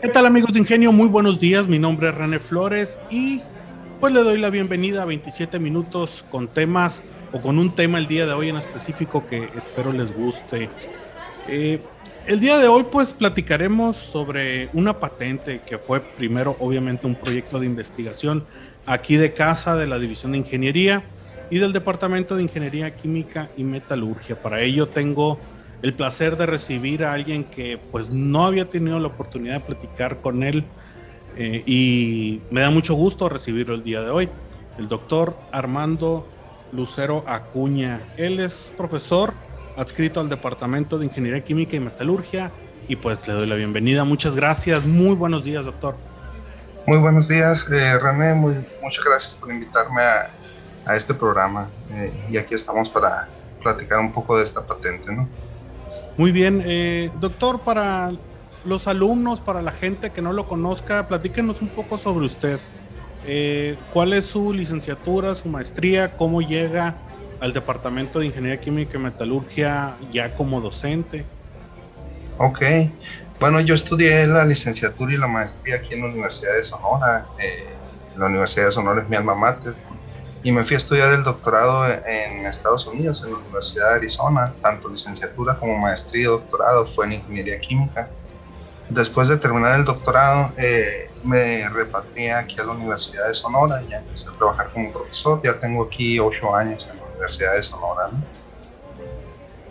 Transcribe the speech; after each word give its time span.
¿Qué 0.00 0.06
tal 0.06 0.26
amigos 0.26 0.52
de 0.52 0.60
Ingenio? 0.60 0.92
Muy 0.92 1.08
buenos 1.08 1.40
días, 1.40 1.66
mi 1.66 1.80
nombre 1.80 2.10
es 2.10 2.14
René 2.14 2.38
Flores 2.38 3.00
y 3.10 3.42
pues 3.98 4.12
le 4.12 4.22
doy 4.22 4.38
la 4.38 4.48
bienvenida 4.48 5.02
a 5.02 5.04
27 5.04 5.58
minutos 5.58 6.24
con 6.30 6.46
temas 6.46 7.02
o 7.32 7.40
con 7.40 7.58
un 7.58 7.74
tema 7.74 7.98
el 7.98 8.06
día 8.06 8.24
de 8.24 8.32
hoy 8.32 8.48
en 8.48 8.56
específico 8.56 9.26
que 9.26 9.48
espero 9.56 9.92
les 9.92 10.16
guste. 10.16 10.70
Eh, 11.48 11.80
el 12.28 12.38
día 12.38 12.58
de 12.58 12.68
hoy 12.68 12.86
pues 12.92 13.12
platicaremos 13.12 13.96
sobre 13.96 14.70
una 14.72 15.00
patente 15.00 15.62
que 15.66 15.78
fue 15.78 15.98
primero 15.98 16.56
obviamente 16.60 17.08
un 17.08 17.16
proyecto 17.16 17.58
de 17.58 17.66
investigación 17.66 18.44
aquí 18.86 19.16
de 19.16 19.34
casa 19.34 19.74
de 19.74 19.88
la 19.88 19.98
División 19.98 20.30
de 20.30 20.38
Ingeniería 20.38 21.02
y 21.50 21.58
del 21.58 21.72
Departamento 21.72 22.36
de 22.36 22.44
Ingeniería 22.44 22.94
Química 22.94 23.50
y 23.56 23.64
Metalurgia. 23.64 24.40
Para 24.40 24.60
ello 24.60 24.86
tengo 24.86 25.40
el 25.82 25.94
placer 25.94 26.36
de 26.36 26.46
recibir 26.46 27.04
a 27.04 27.12
alguien 27.12 27.44
que 27.44 27.78
pues 27.90 28.10
no 28.10 28.46
había 28.46 28.68
tenido 28.68 28.98
la 28.98 29.08
oportunidad 29.08 29.54
de 29.54 29.60
platicar 29.60 30.20
con 30.20 30.42
él 30.42 30.64
eh, 31.36 31.62
y 31.66 32.42
me 32.50 32.62
da 32.62 32.70
mucho 32.70 32.94
gusto 32.94 33.28
recibirlo 33.28 33.74
el 33.74 33.84
día 33.84 34.02
de 34.02 34.10
hoy, 34.10 34.28
el 34.76 34.88
doctor 34.88 35.38
Armando 35.52 36.28
Lucero 36.72 37.22
Acuña. 37.28 38.00
Él 38.16 38.40
es 38.40 38.72
profesor 38.76 39.34
adscrito 39.76 40.20
al 40.20 40.28
Departamento 40.28 40.98
de 40.98 41.04
Ingeniería 41.06 41.44
Química 41.44 41.76
y 41.76 41.80
Metalurgia 41.80 42.50
y 42.88 42.96
pues 42.96 43.28
le 43.28 43.34
doy 43.34 43.46
la 43.46 43.54
bienvenida. 43.54 44.02
Muchas 44.02 44.34
gracias, 44.34 44.84
muy 44.84 45.14
buenos 45.14 45.44
días 45.44 45.64
doctor. 45.64 45.94
Muy 46.86 46.98
buenos 46.98 47.28
días 47.28 47.70
eh, 47.70 47.98
René, 48.00 48.34
muy, 48.34 48.54
muchas 48.82 49.04
gracias 49.04 49.34
por 49.34 49.52
invitarme 49.52 50.02
a, 50.02 50.30
este 50.96 51.12
programa 51.12 51.68
eh, 51.92 52.10
y 52.30 52.38
aquí 52.38 52.54
estamos 52.54 52.88
para 52.88 53.28
platicar 53.62 54.00
un 54.00 54.10
poco 54.10 54.38
de 54.38 54.44
esta 54.44 54.66
patente, 54.66 55.12
¿no? 55.12 55.28
Muy 56.18 56.32
bien, 56.32 56.64
eh, 56.66 57.12
doctor, 57.20 57.60
para 57.60 58.10
los 58.64 58.88
alumnos, 58.88 59.40
para 59.40 59.62
la 59.62 59.70
gente 59.70 60.10
que 60.10 60.20
no 60.20 60.32
lo 60.32 60.48
conozca, 60.48 61.06
platíquenos 61.06 61.62
un 61.62 61.68
poco 61.68 61.96
sobre 61.96 62.26
usted. 62.26 62.58
Eh, 63.24 63.78
¿Cuál 63.92 64.12
es 64.12 64.24
su 64.24 64.52
licenciatura, 64.52 65.36
su 65.36 65.48
maestría? 65.48 66.16
¿Cómo 66.16 66.42
llega 66.42 66.96
al 67.38 67.52
Departamento 67.52 68.18
de 68.18 68.26
Ingeniería 68.26 68.60
Química 68.60 68.98
y 68.98 69.00
Metalurgia 69.00 69.96
ya 70.10 70.34
como 70.34 70.60
docente? 70.60 71.24
Ok, 72.38 72.62
bueno, 73.38 73.60
yo 73.60 73.76
estudié 73.76 74.26
la 74.26 74.44
licenciatura 74.44 75.14
y 75.14 75.18
la 75.18 75.28
maestría 75.28 75.76
aquí 75.76 75.94
en 75.94 76.00
la 76.00 76.08
Universidad 76.08 76.56
de 76.56 76.64
Sonora. 76.64 77.26
Eh, 77.38 77.64
la 78.16 78.26
Universidad 78.26 78.66
de 78.66 78.72
Sonora 78.72 79.02
es 79.02 79.08
mi 79.08 79.14
alma 79.14 79.36
mater 79.36 79.76
y 80.42 80.52
me 80.52 80.64
fui 80.64 80.74
a 80.74 80.78
estudiar 80.78 81.12
el 81.12 81.24
doctorado 81.24 81.86
en 82.06 82.46
Estados 82.46 82.86
Unidos, 82.86 83.22
en 83.24 83.32
la 83.32 83.38
Universidad 83.38 83.90
de 83.90 83.96
Arizona, 83.96 84.54
tanto 84.62 84.88
licenciatura 84.88 85.58
como 85.58 85.76
maestría 85.76 86.22
y 86.22 86.26
doctorado 86.26 86.86
fue 86.94 87.06
en 87.06 87.14
ingeniería 87.14 87.60
química. 87.60 88.10
Después 88.88 89.28
de 89.28 89.36
terminar 89.36 89.78
el 89.78 89.84
doctorado, 89.84 90.52
eh, 90.56 91.10
me 91.24 91.68
repatrié 91.70 92.32
aquí 92.32 92.58
a 92.60 92.64
la 92.64 92.72
Universidad 92.72 93.26
de 93.26 93.34
Sonora 93.34 93.82
y 93.82 93.88
ya 93.88 93.98
empecé 93.98 94.30
a 94.30 94.32
trabajar 94.32 94.72
como 94.72 94.92
profesor. 94.92 95.40
Ya 95.44 95.60
tengo 95.60 95.84
aquí 95.84 96.18
ocho 96.18 96.54
años 96.54 96.88
en 96.90 96.96
la 96.96 97.04
Universidad 97.04 97.54
de 97.54 97.62
Sonora. 97.62 98.10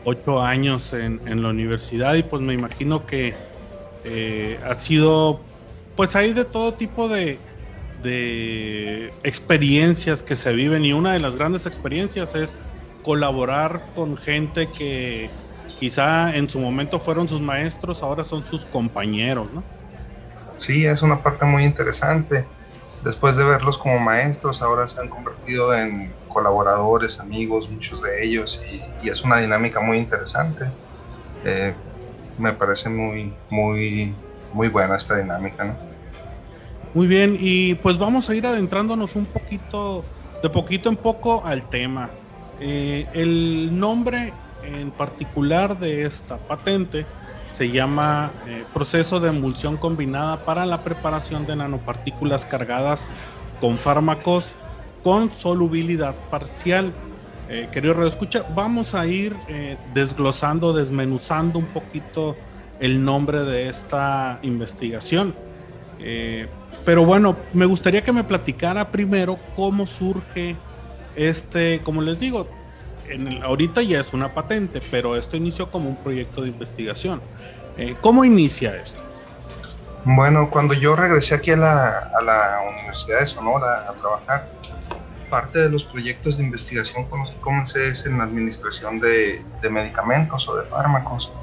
Ocho 0.04 0.42
años 0.42 0.94
en, 0.94 1.22
en, 1.28 1.42
la 1.42 1.50
universidad 1.50 2.14
y 2.14 2.24
pues 2.24 2.42
me 2.42 2.54
imagino 2.54 3.06
que 3.06 3.34
eh, 4.04 4.60
ha 4.66 4.76
sido, 4.76 5.40
pues 5.96 6.16
hay 6.16 6.34
de 6.34 6.46
todo 6.46 6.76
tipo 6.76 7.10
de, 7.10 7.40
de 8.04 9.14
experiencias 9.24 10.24
que 10.24 10.36
se 10.36 10.52
viven 10.52 10.86
y 10.86 10.94
una 10.94 11.14
de 11.14 11.20
las 11.20 11.36
grandes 11.36 11.66
experiencias 11.66 12.36
es 12.36 12.60
colaborar 13.04 13.94
con 13.96 14.18
gente 14.18 14.70
que 14.72 15.30
quizá 15.80 16.36
en 16.36 16.50
su 16.50 16.60
momento 16.60 17.00
fueron 17.00 17.28
sus 17.30 17.42
maestros, 17.42 18.04
ahora 18.04 18.24
son 18.24 18.46
sus 18.46 18.66
compañeros, 18.66 19.48
¿no? 19.54 19.64
Sí, 20.56 20.86
es 20.86 21.02
una 21.02 21.22
parte 21.22 21.46
muy 21.46 21.64
interesante. 21.64 22.48
Después 23.04 23.38
de 23.38 23.46
verlos 23.46 23.78
como 23.78 24.00
maestros, 24.00 24.62
ahora 24.62 24.88
se 24.88 25.00
han 25.00 25.08
convertido 25.08 25.74
en 25.76 26.14
colaboradores, 26.28 27.20
amigos, 27.20 27.70
muchos 27.70 28.02
de 28.02 28.26
ellos, 28.26 28.62
y, 28.72 29.08
es 29.08 29.24
una 29.24 29.38
dinámica 29.38 29.80
muy 29.80 30.00
interesante. 30.00 30.66
Eh, 31.46 31.76
me 32.38 32.54
parece 32.54 32.90
muy, 32.90 33.34
muy, 33.50 34.16
muy 34.52 34.68
buena 34.68 34.96
esta 34.98 35.18
dinámica, 35.18 35.64
¿no? 35.64 35.87
Muy 36.94 37.08
bien, 37.08 37.38
y 37.40 37.76
pues 37.76 37.98
vamos 37.98 38.30
a 38.30 38.36
ir 38.36 38.48
adentrándonos 38.48 39.16
un 39.16 39.26
poquito, 39.26 40.04
de 40.42 40.50
poquito 40.50 40.90
en 40.90 40.96
poco 40.96 41.44
al 41.46 41.70
tema. 41.70 42.10
Eh, 42.60 43.08
el 43.14 43.78
nombre 43.78 44.34
en 44.64 44.92
particular 44.92 45.78
de 45.78 46.06
esta 46.06 46.38
patente 46.38 47.06
se 47.50 47.70
llama 47.70 48.32
eh, 48.48 48.66
proceso 48.74 49.20
de 49.20 49.30
emulsión 49.30 49.78
combinada 49.78 50.40
para 50.40 50.66
la 50.66 50.84
preparación 50.84 51.46
de 51.46 51.56
nanopartículas 51.56 52.46
cargadas 52.46 53.08
con 53.62 53.78
fármacos 53.78 54.54
con 55.04 55.30
solubilidad 55.30 56.16
parcial. 56.30 56.94
Eh, 57.50 57.70
querido 57.72 57.94
Radio 57.94 58.10
Escucha, 58.10 58.46
vamos 58.54 58.94
a 58.94 59.08
ir 59.08 59.36
eh, 59.48 59.78
desglosando, 59.94 60.74
desmenuzando 60.74 61.60
un 61.60 61.68
poquito 61.68 62.36
el 62.82 63.04
nombre 63.04 63.44
de 63.44 63.70
esta 63.70 64.40
investigación. 64.42 65.34
Eh, 66.00 66.50
pero 66.88 67.04
bueno, 67.04 67.36
me 67.52 67.66
gustaría 67.66 68.02
que 68.02 68.14
me 68.14 68.24
platicara 68.24 68.90
primero 68.90 69.36
cómo 69.58 69.86
surge 69.86 70.56
este, 71.18 71.82
como 71.84 72.02
les 72.02 72.22
digo, 72.22 72.48
en 73.10 73.28
el, 73.28 73.44
ahorita 73.44 73.82
ya 73.82 74.00
es 74.00 74.14
una 74.14 74.34
patente, 74.34 74.82
pero 74.90 75.18
esto 75.18 75.36
inició 75.36 75.70
como 75.70 75.90
un 75.90 75.98
proyecto 75.98 76.44
de 76.44 76.48
investigación. 76.48 77.22
Eh, 77.76 77.98
¿Cómo 78.00 78.24
inicia 78.24 78.74
esto? 78.78 79.04
Bueno, 80.06 80.50
cuando 80.50 80.74
yo 80.76 80.96
regresé 80.96 81.36
aquí 81.36 81.52
a 81.52 81.58
la, 81.58 82.62
Universidad 82.80 83.20
de 83.20 83.28
Sonora 83.28 83.90
a 83.90 83.94
trabajar, 83.96 84.50
parte 85.30 85.60
de 85.60 85.70
los 85.70 85.84
proyectos 85.84 86.38
de 86.38 86.46
investigación 86.46 87.04
que 87.04 87.40
comencé 87.42 87.90
es 87.90 88.06
en 88.06 88.18
la 88.18 88.24
administración 88.24 89.02
de 89.02 89.44
medicamentos 89.70 90.48
o 90.48 90.56
de 90.56 90.64
fármacos 90.70 91.34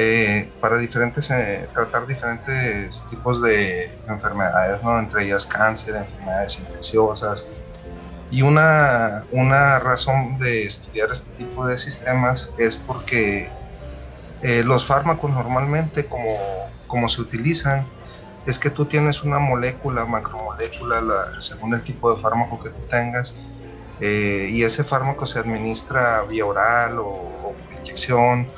eh, 0.00 0.48
para 0.60 0.78
diferentes, 0.78 1.28
eh, 1.32 1.68
tratar 1.74 2.06
diferentes 2.06 3.04
tipos 3.10 3.42
de 3.42 3.98
enfermedades, 4.06 4.80
¿no? 4.84 4.96
entre 4.96 5.24
ellas 5.24 5.44
cáncer, 5.44 5.96
enfermedades 5.96 6.60
infecciosas. 6.60 7.48
Y 8.30 8.42
una, 8.42 9.26
una 9.32 9.80
razón 9.80 10.38
de 10.38 10.66
estudiar 10.66 11.10
este 11.10 11.32
tipo 11.32 11.66
de 11.66 11.76
sistemas 11.76 12.48
es 12.58 12.76
porque 12.76 13.50
eh, 14.42 14.62
los 14.64 14.86
fármacos 14.86 15.32
normalmente 15.32 16.06
como, 16.06 16.32
como 16.86 17.08
se 17.08 17.20
utilizan 17.20 17.84
es 18.46 18.60
que 18.60 18.70
tú 18.70 18.86
tienes 18.86 19.24
una 19.24 19.40
molécula, 19.40 20.04
macromolécula, 20.04 21.00
la, 21.00 21.40
según 21.40 21.74
el 21.74 21.82
tipo 21.82 22.14
de 22.14 22.22
fármaco 22.22 22.62
que 22.62 22.70
tú 22.70 22.86
tengas, 22.88 23.34
y 24.00 24.62
ese 24.62 24.84
fármaco 24.84 25.26
se 25.26 25.40
administra 25.40 26.22
vía 26.22 26.46
oral 26.46 27.00
o, 27.00 27.04
o 27.04 27.56
inyección, 27.80 28.48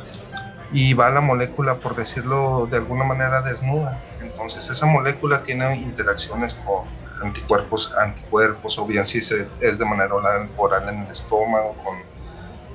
y 0.73 0.95
va 0.95 1.11
la 1.11 1.21
molécula, 1.21 1.77
por 1.77 1.97
decirlo 1.97 2.69
de 2.71 2.79
alguna 2.79 3.05
manera, 3.05 3.43
desnuda. 3.43 4.01
Entonces 4.21 4.71
esa 4.71 4.87
molécula 4.87 5.43
tiene 5.43 5.77
interacciones 5.77 6.55
con 6.55 6.85
anticuerpos, 7.23 7.93
anticuerpos, 7.99 8.79
o 8.79 8.87
bien 8.87 9.05
si 9.05 9.19
es 9.19 9.79
de 9.79 9.85
manera 9.85 10.15
oral, 10.15 10.51
oral 10.57 10.89
en 10.89 11.03
el 11.03 11.11
estómago, 11.11 11.77
con 11.85 11.99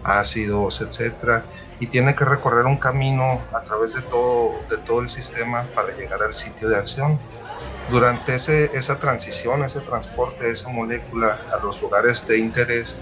ácidos, 0.03 0.81
etcétera, 0.81 1.43
y 1.79 1.87
tiene 1.87 2.15
que 2.15 2.25
recorrer 2.25 2.65
un 2.65 2.77
camino 2.77 3.41
a 3.53 3.61
través 3.61 3.95
de 3.95 4.01
todo, 4.03 4.51
de 4.69 4.77
todo 4.77 5.01
el 5.01 5.09
sistema 5.09 5.67
para 5.73 5.95
llegar 5.95 6.21
al 6.21 6.35
sitio 6.35 6.69
de 6.69 6.77
acción. 6.77 7.19
Durante 7.89 8.35
ese, 8.35 8.65
esa 8.77 8.99
transición, 8.99 9.63
ese 9.63 9.81
transporte 9.81 10.47
de 10.47 10.53
esa 10.53 10.69
molécula 10.69 11.39
a 11.51 11.63
los 11.63 11.79
lugares 11.81 12.27
de 12.27 12.39
interés, 12.39 12.97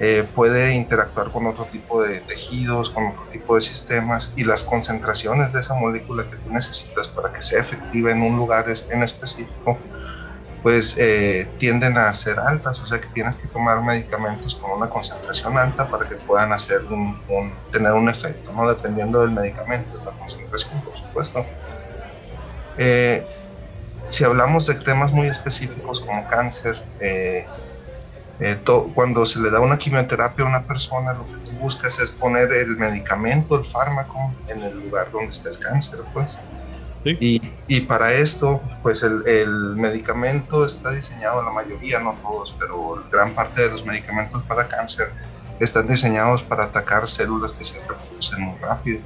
eh, 0.00 0.28
puede 0.32 0.74
interactuar 0.74 1.32
con 1.32 1.46
otro 1.46 1.66
tipo 1.66 2.00
de 2.00 2.20
tejidos, 2.20 2.90
con 2.90 3.08
otro 3.08 3.26
tipo 3.32 3.56
de 3.56 3.62
sistemas 3.62 4.32
y 4.36 4.44
las 4.44 4.62
concentraciones 4.62 5.52
de 5.52 5.60
esa 5.60 5.74
molécula 5.74 6.28
que 6.30 6.36
tú 6.36 6.50
necesitas 6.50 7.08
para 7.08 7.32
que 7.32 7.42
sea 7.42 7.60
efectiva 7.60 8.12
en 8.12 8.22
un 8.22 8.36
lugar 8.36 8.66
en 8.90 9.02
específico, 9.02 9.76
pues 10.62 10.96
eh, 10.98 11.50
tienden 11.58 11.98
a 11.98 12.12
ser 12.12 12.38
altas, 12.38 12.78
o 12.80 12.86
sea 12.86 13.00
que 13.00 13.08
tienes 13.08 13.36
que 13.36 13.48
tomar 13.48 13.82
medicamentos 13.82 14.54
con 14.54 14.70
una 14.70 14.88
concentración 14.88 15.58
alta 15.58 15.90
para 15.90 16.08
que 16.08 16.14
puedan 16.14 16.52
hacer 16.52 16.84
un, 16.84 17.20
tener 17.72 17.92
un 17.92 18.08
efecto, 18.08 18.52
¿no? 18.52 18.68
dependiendo 18.68 19.22
del 19.22 19.32
medicamento, 19.32 20.00
la 20.04 20.12
concentración, 20.12 20.80
por 20.82 20.96
supuesto. 20.96 21.44
Eh, 22.76 23.26
si 24.08 24.22
hablamos 24.22 24.66
de 24.66 24.74
temas 24.76 25.12
muy 25.12 25.26
específicos 25.26 26.00
como 26.00 26.26
cáncer, 26.28 26.80
eh, 28.40 28.56
cuando 28.94 29.26
se 29.26 29.40
le 29.40 29.50
da 29.50 29.60
una 29.60 29.78
quimioterapia 29.78 30.44
a 30.44 30.48
una 30.48 30.64
persona, 30.64 31.12
lo 31.12 31.26
que 31.26 31.38
tú 31.38 31.50
buscas 31.52 31.98
es 31.98 32.12
poner 32.12 32.52
el 32.52 32.76
medicamento, 32.76 33.58
el 33.58 33.66
fármaco, 33.66 34.32
en 34.48 34.62
el 34.62 34.78
lugar 34.78 35.10
donde 35.10 35.32
está 35.32 35.50
el 35.50 35.58
cáncer, 35.58 36.00
pues. 36.12 36.36
Y, 37.04 37.40
y, 37.68 37.80
para 37.82 38.12
esto, 38.12 38.60
pues 38.82 39.02
el, 39.02 39.26
el, 39.26 39.76
medicamento 39.76 40.66
está 40.66 40.90
diseñado, 40.90 41.42
la 41.42 41.50
mayoría, 41.50 42.00
no 42.00 42.18
todos, 42.22 42.54
pero 42.58 43.02
gran 43.10 43.34
parte 43.34 43.62
de 43.62 43.70
los 43.70 43.86
medicamentos 43.86 44.42
para 44.42 44.68
cáncer 44.68 45.12
están 45.58 45.88
diseñados 45.88 46.42
para 46.42 46.64
atacar 46.64 47.08
células 47.08 47.52
que 47.52 47.64
se 47.64 47.80
reproducen 47.80 48.42
muy 48.42 48.58
rápido. 48.58 49.00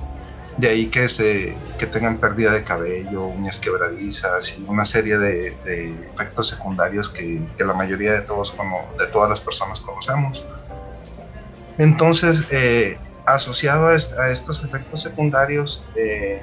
De 0.58 0.68
ahí 0.68 0.86
que, 0.86 1.08
se, 1.08 1.56
que 1.78 1.86
tengan 1.86 2.18
pérdida 2.18 2.52
de 2.52 2.62
cabello, 2.62 3.24
uñas 3.26 3.58
quebradizas 3.58 4.58
y 4.58 4.64
una 4.68 4.84
serie 4.84 5.16
de, 5.16 5.56
efectos 6.12 6.48
secundarios 6.48 7.08
que, 7.08 7.40
la 7.58 7.72
mayoría 7.72 8.12
de, 8.12 8.22
todos, 8.22 8.54
de 8.98 9.06
todas 9.08 9.30
las 9.30 9.40
personas 9.40 9.80
conocemos. 9.80 10.46
Entonces, 11.78 12.44
eh, 12.50 12.98
asociado 13.26 13.88
a, 13.88 13.94
estos 13.94 14.62
efectos 14.64 15.02
secundarios, 15.02 15.86
eh, 15.96 16.42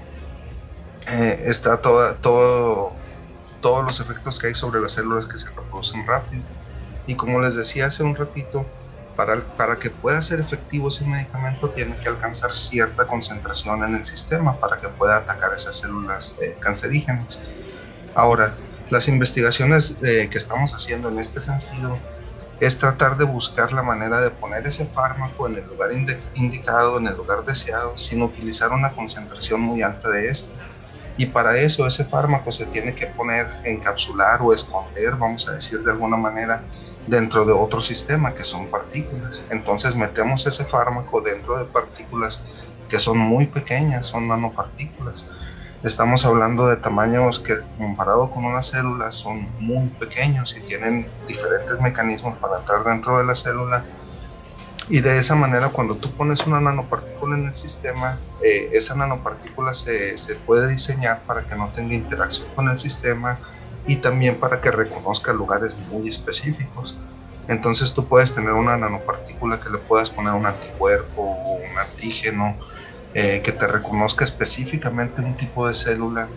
eh, 1.07 1.41
está 1.45 1.81
toda, 1.81 2.15
todo, 2.17 2.93
todos 3.61 3.83
los 3.83 3.99
efectos 3.99 4.39
que 4.39 4.47
hay 4.47 4.55
sobre 4.55 4.81
las 4.81 4.93
células 4.93 5.27
que 5.27 5.37
se 5.37 5.49
reproducen 5.49 6.05
rápido. 6.07 6.43
Y 7.05 7.15
como 7.15 7.41
les 7.41 7.55
decía 7.55 7.87
hace 7.87 8.03
un 8.03 8.15
ratito, 8.15 8.65
para, 9.57 9.79
que 9.79 9.89
pueda 9.89 10.21
ser 10.21 10.39
efectivo 10.39 10.87
ese 10.87 11.05
medicamento 11.05 11.69
tiene 11.71 11.97
que 11.97 12.07
alcanzar 12.07 12.53
cierta 12.53 13.05
concentración 13.05 13.83
en 13.83 13.95
el 13.95 14.05
sistema 14.05 14.57
para 14.59 14.79
que 14.79 14.87
pueda 14.87 15.17
atacar 15.17 15.53
esas 15.53 15.75
células 15.75 16.35
eh, 16.41 16.55
cancerígenas. 16.59 17.41
Ahora, 18.15 18.55
las 18.89 19.09
investigaciones 19.09 19.97
eh, 20.03 20.29
que 20.31 20.37
estamos 20.37 20.73
haciendo 20.73 21.09
en 21.09 21.19
este 21.19 21.41
sentido 21.41 21.99
es 22.61 22.77
tratar 22.77 23.17
de 23.17 23.25
buscar 23.25 23.73
la 23.73 23.83
manera 23.83 24.21
de 24.21 24.31
poner 24.31 24.65
ese 24.65 24.85
fármaco 24.85 25.47
en 25.47 25.55
el 25.57 25.67
lugar 25.67 25.89
indicado, 26.35 26.97
en 26.97 27.07
el 27.07 27.17
lugar 27.17 27.43
deseado, 27.45 27.97
sin 27.97 28.21
utilizar 28.21 28.71
una 28.71 28.93
concentración 28.93 29.59
muy 29.59 29.81
alta 29.81 30.09
de 30.09 30.29
este. 30.29 30.53
Y 31.17 31.25
para 31.25 31.57
eso 31.57 31.85
ese 31.85 32.05
fármaco 32.05 32.53
se 32.53 32.65
tiene 32.67 32.95
que 32.95 33.07
poner, 33.07 33.47
encapsular 33.65 34.41
o 34.41 34.53
esconder, 34.53 35.17
vamos 35.17 35.47
a 35.49 35.51
decir 35.51 35.83
de 35.83 35.91
alguna 35.91 36.15
manera, 36.15 36.63
dentro 37.09 37.45
de 37.45 37.53
otro 37.53 37.81
sistema 37.81 38.33
que 38.33 38.43
son 38.43 38.67
partículas. 38.67 39.43
Entonces 39.49 39.95
metemos 39.95 40.45
ese 40.45 40.65
fármaco 40.65 41.21
dentro 41.21 41.57
de 41.57 41.65
partículas 41.65 42.43
que 42.87 42.99
son 42.99 43.17
muy 43.17 43.47
pequeñas, 43.47 44.07
son 44.07 44.27
nanopartículas. 44.27 45.25
Estamos 45.83 46.25
hablando 46.25 46.67
de 46.67 46.77
tamaños 46.77 47.39
que 47.39 47.53
comparado 47.77 48.29
con 48.31 48.43
una 48.43 48.61
célula 48.61 49.11
son 49.11 49.47
muy 49.59 49.87
pequeños 49.99 50.55
y 50.57 50.61
tienen 50.61 51.07
diferentes 51.27 51.79
mecanismos 51.79 52.37
para 52.39 52.59
entrar 52.59 52.83
dentro 52.83 53.17
de 53.17 53.25
la 53.25 53.35
célula. 53.35 53.85
Y 54.89 55.01
de 55.01 55.19
esa 55.19 55.35
manera 55.35 55.69
cuando 55.69 55.95
tú 55.95 56.11
pones 56.11 56.45
una 56.47 56.59
nanopartícula 56.59 57.37
en 57.37 57.47
el 57.47 57.55
sistema, 57.55 58.19
eh, 58.43 58.71
esa 58.73 58.95
nanopartícula 58.95 59.73
se, 59.73 60.17
se 60.17 60.35
puede 60.35 60.67
diseñar 60.67 61.21
para 61.25 61.45
que 61.47 61.55
no 61.55 61.69
tenga 61.75 61.93
interacción 61.93 62.47
con 62.55 62.69
el 62.69 62.79
sistema, 62.79 63.39
y 63.85 64.01
también 64.01 64.39
para 64.39 64.61
que 64.61 64.71
reconozca 64.71 65.33
lugares 65.33 65.77
muy 65.79 66.07
específicos. 66.09 67.03
Entonces 67.47 67.93
tú 67.93 68.07
puedes 68.07 68.35
tener 68.35 68.53
una 68.53 68.77
nanopartícula 68.77 69.59
que 69.59 69.69
le 69.71 69.79
puedas 69.79 70.11
poner 70.11 70.33
un 70.33 70.45
anticuerpo 70.45 71.21
o 71.21 71.55
un 71.57 71.77
antígeno 71.79 72.59
eh, 73.13 73.41
que 73.43 73.51
te 73.53 73.67
reconozca 73.67 74.23
específicamente 74.25 75.21
un 75.21 75.37
tipo 75.37 75.67
de 75.67 75.73
célula 75.73 76.35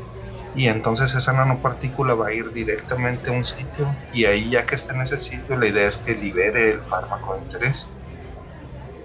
y 0.52 0.68
entonces 0.68 1.14
esa 1.14 1.32
nanopartícula 1.34 2.14
va 2.14 2.28
a 2.28 2.32
ir 2.34 2.50
directamente 2.52 3.30
a 3.30 3.34
un 3.34 3.44
sitio 3.44 4.02
y 4.10 4.24
ahí 4.26 4.50
ya 4.50 4.66
que 4.66 4.74
esté 4.76 4.94
en 4.94 5.02
ese 5.02 5.18
sitio 5.18 5.56
la 5.56 5.68
idea 5.68 5.88
es 5.88 5.98
que 5.98 6.14
libere 6.14 6.70
el 6.70 6.82
fármaco 6.84 7.36
de 7.36 7.42
interés. 7.42 7.91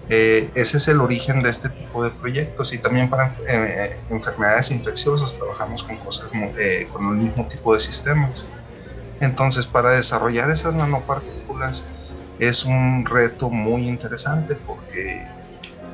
Eh, 0.09 0.51
ese 0.55 0.77
es 0.77 0.87
el 0.87 1.01
origen 1.01 1.43
de 1.43 1.49
este 1.49 1.69
tipo 1.69 2.03
de 2.03 2.11
proyectos 2.11 2.71
y 2.73 2.81
también 2.81 3.09
para 3.09 3.37
eh, 3.47 4.05
enfermedades 4.09 4.71
infecciosas 4.71 5.37
trabajamos 5.37 5.83
con 5.83 5.99
cosas 5.99 6.29
eh, 6.57 6.87
con 6.89 7.05
el 7.09 7.17
mismo 7.17 7.47
tipo 7.47 7.73
de 7.73 7.81
sistemas. 7.81 8.53
Entonces, 9.19 9.67
para 9.67 9.91
desarrollar 9.91 10.49
esas 10.51 10.75
nanopartículas 10.75 11.95
es 12.37 12.65
un 12.65 13.05
reto 13.05 13.49
muy 13.49 13.87
interesante 13.87 14.55
porque 14.57 15.33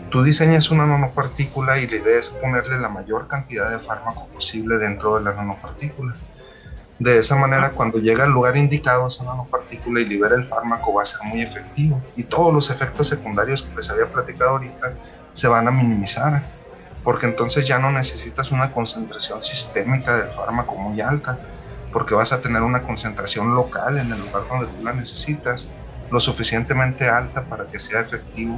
tú 0.10 0.24
diseñas 0.24 0.72
una 0.72 0.86
nanopartícula 0.88 1.80
y 1.80 1.88
la 1.88 1.98
idea 1.98 2.20
es 2.20 2.32
ponerle 2.32 2.80
la 2.80 2.90
mayor 2.90 3.28
cantidad 3.28 3.72
de 3.72 3.80
fármaco 3.80 4.30
posible 4.32 4.78
dentro 4.78 5.16
de 5.18 5.24
la 5.24 5.34
nanopartícula. 5.36 6.24
De 7.04 7.20
esa 7.20 7.36
manera, 7.36 7.72
cuando 7.72 8.00
llega 8.00 8.24
al 8.24 8.32
lugar 8.32 8.56
indicado 8.56 9.10
esa 9.10 9.26
nanopartícula 9.26 10.00
y 10.00 10.06
libera 10.06 10.36
el 10.36 10.48
fármaco, 10.48 10.94
va 10.94 11.04
a 11.04 11.06
ser 11.06 11.20
muy 11.26 11.42
efectivo. 11.42 12.02
Y 12.16 12.24
todos 12.24 12.54
los 12.54 12.70
efectos 12.70 13.10
secundarios 13.10 13.62
que 13.62 13.76
les 13.76 13.90
había 13.90 14.10
platicado 14.10 14.52
ahorita 14.52 14.94
se 15.34 15.50
van 15.50 15.68
a 15.68 15.72
minimizar. 15.72 16.48
Porque 17.04 17.26
entonces 17.26 17.68
ya 17.68 17.78
no 17.78 17.92
necesitas 17.92 18.52
una 18.52 18.72
concentración 18.72 19.42
sistémica 19.42 20.16
del 20.16 20.30
fármaco 20.30 20.76
muy 20.78 21.02
alta. 21.02 21.38
Porque 21.92 22.16
vas 22.16 22.32
a 22.32 22.40
tener 22.40 22.62
una 22.62 22.84
concentración 22.84 23.54
local 23.54 23.98
en 23.98 24.14
el 24.14 24.22
lugar 24.22 24.44
donde 24.50 24.68
tú 24.68 24.86
la 24.86 24.94
necesitas, 24.94 25.68
lo 26.10 26.22
suficientemente 26.22 27.10
alta 27.10 27.44
para 27.48 27.68
que 27.68 27.82
sea 27.82 28.00
efectivo 28.00 28.58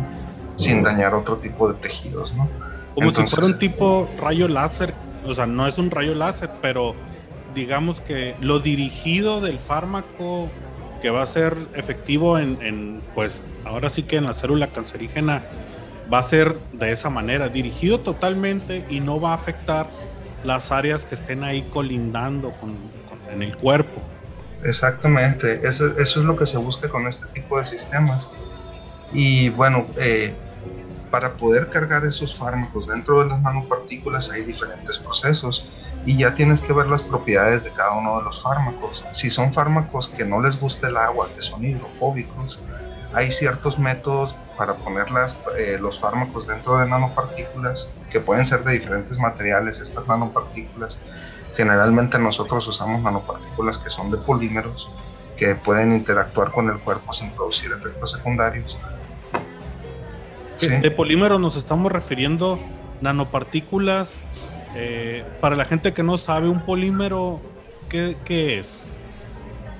sin 0.56 0.83
dañar 0.83 1.15
otro 1.15 1.38
tipo 1.38 1.74
de 1.74 1.80
tejidos. 1.80 2.36
¿no? 2.36 2.47
Como 2.94 3.12
si 3.12 3.25
fuera 3.25 3.47
un 3.47 3.57
tipo 3.57 4.07
rayo 4.19 4.47
láser. 4.47 4.94
O 5.25 5.33
sea, 5.33 5.47
no 5.47 5.65
es 5.65 5.80
un 5.80 5.89
rayo 5.89 6.13
láser, 6.13 6.51
pero 6.62 6.94
digamos 7.56 8.02
que 8.02 8.36
lo 8.42 8.60
dirigido 8.60 9.42
del 9.42 9.60
fármaco 9.60 10.50
que 11.02 11.10
va 11.10 11.24
a 11.24 11.25
ser 11.25 11.57
efectivo 11.74 12.38
en, 12.38 13.02
pues 13.16 13.46
ahora 13.63 13.90
sí 13.90 14.04
que 14.04 14.18
en 14.18 14.25
la 14.25 14.34
célula 14.34 14.72
cancerígena 14.72 15.44
va 16.12 16.19
a 16.19 16.24
ser 16.24 16.57
de 16.74 16.92
esa 16.92 17.10
manera, 17.10 17.50
dirigido 17.50 18.00
totalmente 18.00 18.86
y 18.90 19.00
no 19.00 19.19
va 19.19 19.31
a 19.31 19.36
afectar 19.36 19.90
las 20.44 20.72
áreas 20.72 21.06
que 21.06 21.16
estén 21.16 21.44
ahí 21.44 21.63
colindando 21.72 22.52
con, 22.60 22.75
en 23.31 23.42
el 23.42 23.57
cuerpo. 23.57 24.02
Exactamente, 24.63 25.62
eso, 25.68 25.98
es 25.98 26.16
lo 26.18 26.36
que 26.36 26.46
se 26.46 26.57
busca 26.57 26.90
con 26.90 27.07
este 27.07 27.25
tipo 27.28 27.57
de 27.57 27.66
sistemas. 27.66 28.30
Y 29.13 29.50
bueno, 29.50 29.88
eh, 29.98 30.36
para 31.10 31.38
poder 31.38 31.69
cargar 31.69 32.04
esos 32.06 32.36
fármacos 32.36 32.88
dentro 32.88 33.24
de 33.24 33.30
las 33.30 33.42
nanopartículas 33.42 34.31
hay 34.31 34.44
diferentes 34.44 34.98
procesos 34.98 35.69
y 36.06 36.18
ya 36.18 36.36
tienes 36.36 36.62
que 36.62 36.74
ver 36.74 36.88
las 36.88 37.02
propiedades 37.02 37.63
de 37.63 37.72
cada 37.72 37.94
uno 37.94 38.18
de 38.18 38.24
los 38.24 38.42
fármacos. 38.44 39.04
Si 39.12 39.30
son 39.30 39.54
fármacos 39.54 40.09
que 40.09 40.24
no 40.24 40.40
les 40.40 40.59
gusta 40.59 40.88
el 40.88 40.97
agua, 40.97 41.30
que 41.35 41.42
son 41.42 41.66
hidrofóbicos, 41.66 42.59
hay 43.14 43.31
ciertos 43.31 43.80
métodos 43.80 44.35
para 44.57 44.76
poner 44.76 45.07
eh, 45.57 45.78
los 45.80 46.00
fármacos 46.00 46.47
dentro 46.47 46.78
de 46.78 46.88
nanopartículas 46.88 47.90
que 48.12 48.19
pueden 48.19 48.45
ser 48.45 48.64
de 48.64 48.74
diferentes 48.74 49.18
materiales. 49.18 49.80
Estas 49.80 50.07
nanopartículas, 50.07 51.00
generalmente 51.56 52.19
nosotros 52.19 52.68
usamos 52.68 53.02
nanopartículas 53.02 53.78
que 53.78 53.90
son 53.90 54.12
de 54.12 54.18
polímeros 54.18 54.90
que 55.38 55.56
pueden 55.56 55.94
interactuar 55.94 56.52
con 56.52 56.69
el 56.69 56.80
cuerpo 56.80 57.14
sin 57.14 57.31
producir 57.31 57.71
efectos 57.71 58.12
secundarios. 58.12 58.78
De 60.59 60.92
polímeros 60.92 61.42
nos 61.42 61.57
estamos 61.57 61.92
refiriendo 61.92 62.59
nanopartículas 63.02 64.21
eh, 64.76 65.24
para 65.40 65.56
la 65.56 65.64
gente 65.64 65.94
que 65.94 66.04
no 66.04 66.18
sabe, 66.18 66.50
un 66.50 66.60
polímero, 66.60 67.40
¿qué, 67.90 68.60
es? 68.60 68.84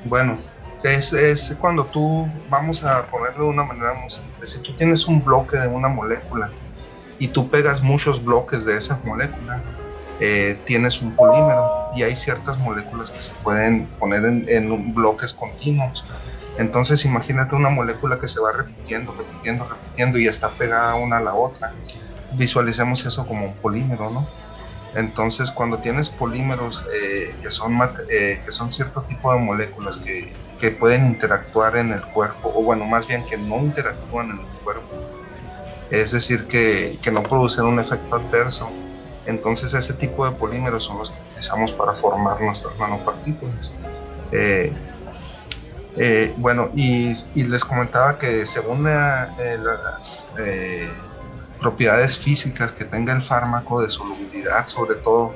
Bueno, 0.06 0.40
es, 0.84 1.12
es, 1.12 1.56
cuando 1.60 1.86
tú, 1.86 2.28
vamos 2.50 2.82
a 2.84 3.06
ponerlo 3.08 3.44
de 3.44 3.50
una 3.50 3.66
manera 3.66 3.94
muy 3.94 4.10
simple, 4.10 4.48
si 4.48 4.60
tú 4.60 4.74
tienes 4.78 5.06
un 5.06 5.24
bloque 5.24 5.58
de 5.58 5.68
una 5.68 5.90
molécula 5.90 6.50
y 7.20 7.28
tú 7.28 7.50
pegas 7.50 7.82
muchos 7.82 8.24
bloques 8.24 8.66
de 8.66 8.78
esa 8.78 8.98
molécula, 9.04 9.62
eh, 10.22 10.58
tienes 10.66 11.02
un 11.02 11.14
polímero 11.14 11.70
y 11.94 12.04
hay 12.04 12.16
ciertas 12.16 12.58
moléculas 12.60 13.12
que 13.12 13.20
se 13.20 13.34
pueden 13.44 13.88
poner 14.00 14.24
en, 14.24 14.46
en, 14.48 14.94
bloques 14.94 15.34
continuos. 15.34 16.06
Entonces 16.58 17.04
imagínate 17.04 17.54
una 17.54 17.70
molécula 17.70 18.18
que 18.18 18.30
se 18.30 18.40
va 18.40 18.54
repitiendo, 18.54 19.12
repitiendo, 19.12 19.68
repitiendo 19.68 20.18
y 20.20 20.28
está 20.28 20.52
pegada 20.52 20.96
una 20.96 21.18
a 21.18 21.22
la 21.22 21.34
otra. 21.34 21.74
Visualicemos 22.38 23.06
eso 23.06 23.28
como 23.28 23.48
un 23.48 23.54
polímero, 23.56 24.10
¿no? 24.10 24.26
Entonces, 24.96 25.52
cuando 25.52 25.80
tienes 25.80 26.10
polímeros 26.10 26.84
eh, 26.94 27.36
que, 27.42 27.50
son, 27.50 27.78
eh, 28.10 28.42
que 28.44 28.52
son 28.52 28.72
cierto 28.72 29.04
tipo 29.04 29.32
de 29.34 29.40
moléculas 29.40 29.98
que, 29.98 30.34
que, 30.58 30.72
pueden 30.72 31.08
interactuar 31.08 31.76
en 31.76 31.92
el 31.92 32.02
cuerpo, 32.08 32.54
o 32.56 32.64
bueno, 32.64 32.86
más 32.86 33.06
bien 33.06 33.26
que 33.26 33.38
no 33.38 33.58
interactúan 33.58 34.30
en 34.32 34.40
el 34.40 34.64
cuerpo, 34.64 34.88
es 35.92 36.12
decir, 36.12 36.48
que, 36.48 36.98
que 37.02 37.12
no 37.12 37.24
producen 37.24 37.66
un 37.66 37.80
efecto 37.80 38.16
adverso, 38.16 38.72
entonces 39.26 39.74
ese 39.74 39.94
tipo 39.96 40.26
de 40.30 40.38
polímeros 40.38 40.86
son 40.86 41.00
los 41.00 41.12
que 41.12 41.18
utilizamos 41.30 41.74
para 41.74 41.92
formar 41.94 42.40
nuestras 42.40 42.78
nanopartículas. 42.80 43.74
Eh, 45.98 46.34
bueno, 46.38 46.70
y, 46.74 47.14
y, 47.34 47.44
les 47.46 47.64
comentaba 47.64 48.18
que 48.18 48.46
según 48.46 48.84
las 48.84 50.28
propiedades 51.66 52.16
físicas 52.20 52.72
que 52.72 52.86
tenga 52.86 53.12
el 53.12 53.24
fármaco 53.24 53.82
de 53.82 53.90
solubilidad, 53.90 54.68
sobre 54.68 54.96
todo, 54.98 55.34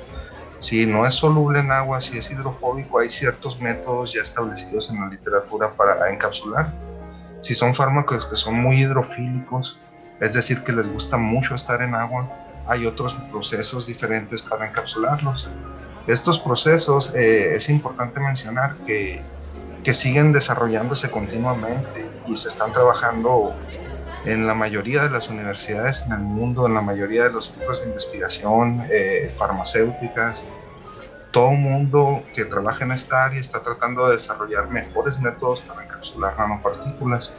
Si 0.59 0.85
no 0.85 1.07
es 1.07 1.15
soluble 1.15 1.61
en 1.61 1.71
agua, 1.71 1.99
si 2.01 2.17
es 2.19 2.29
hidrofóbico, 2.29 2.99
hay 2.99 3.09
ciertos 3.09 3.59
métodos 3.59 4.13
ya 4.13 4.21
establecidos 4.21 4.91
en 4.91 4.99
la 4.99 5.07
literatura 5.07 5.73
para 5.75 6.07
encapsular. 6.11 6.71
Si 7.41 7.55
son 7.55 7.73
fármacos 7.73 8.27
que 8.27 8.35
son 8.35 8.55
muy 8.55 8.75
hidrofílicos, 8.83 9.79
es 10.21 10.33
decir, 10.33 10.61
que 10.63 10.73
les 10.73 10.87
gusta 10.87 11.17
mucho 11.17 11.55
estar 11.55 11.81
en 11.81 11.95
agua, 11.95 12.29
hay 12.67 12.85
otros 12.85 13.13
procesos 13.31 13.87
diferentes 13.87 14.43
para 14.43 14.67
encapsularlos. 14.67 15.49
Estos 16.07 16.37
procesos 16.37 17.15
eh, 17.15 17.55
es 17.55 17.69
importante 17.69 18.19
mencionar 18.19 18.75
que, 18.85 19.23
que 19.83 19.93
siguen 19.93 20.33
desarrollándose 20.33 21.09
continuamente 21.09 22.05
y 22.27 22.35
se 22.35 22.49
están 22.49 22.71
trabajando 22.73 23.55
en 24.25 24.47
la 24.47 24.53
mayoría 24.53 25.03
de 25.03 25.09
las 25.09 25.29
universidades 25.29 26.03
en 26.05 26.13
el 26.13 26.19
mundo, 26.19 26.67
en 26.67 26.73
la 26.73 26.81
mayoría 26.81 27.23
de 27.25 27.31
los 27.31 27.47
centros 27.47 27.81
de 27.81 27.87
investigación 27.87 28.83
eh, 28.91 29.33
farmacéuticas. 29.37 30.43
Todo 31.31 31.51
mundo 31.51 32.23
que 32.33 32.45
trabaja 32.45 32.83
en 32.85 32.91
esta 32.91 33.25
área 33.25 33.39
está 33.39 33.61
tratando 33.61 34.07
de 34.07 34.13
desarrollar 34.13 34.69
mejores 34.69 35.19
métodos 35.19 35.61
para 35.61 35.83
encapsular 35.83 36.37
nanopartículas. 36.37 37.35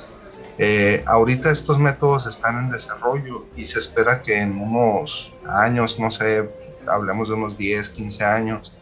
Eh, 0.58 1.02
ahorita 1.06 1.50
estos 1.50 1.78
métodos 1.78 2.26
están 2.26 2.58
en 2.58 2.70
desarrollo 2.70 3.46
y 3.56 3.64
se 3.64 3.78
espera 3.78 4.22
que 4.22 4.38
en 4.38 4.60
unos 4.60 5.32
años, 5.48 5.98
no 5.98 6.10
sé, 6.10 6.50
hablemos 6.86 7.28
de 7.28 7.34
unos 7.34 7.56
10, 7.56 7.88
15 7.88 8.24
años, 8.24 8.76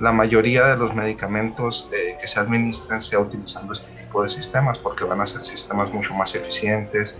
la 0.00 0.12
mayoría 0.12 0.64
de 0.66 0.76
los 0.76 0.94
medicamentos 0.94 1.88
eh, 1.92 2.16
que 2.20 2.26
se 2.26 2.38
administran 2.40 3.00
sea 3.00 3.20
utilizando 3.20 3.72
este 3.72 3.92
tipo 3.92 4.22
de 4.22 4.28
sistemas 4.28 4.78
porque 4.78 5.04
van 5.04 5.20
a 5.20 5.26
ser 5.26 5.42
sistemas 5.42 5.90
mucho 5.92 6.14
más 6.14 6.34
eficientes 6.34 7.18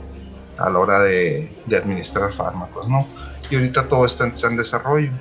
a 0.59 0.71
la 0.71 0.79
hora 0.79 1.01
de, 1.01 1.51
administrar 1.77 2.33
fármacos, 2.33 2.89
¿no? 2.89 3.07
Y 3.51 3.57
ahorita 3.57 3.89
todo 3.89 4.07
está 4.07 4.25
en, 4.25 4.57
desarrollo. 4.57 5.13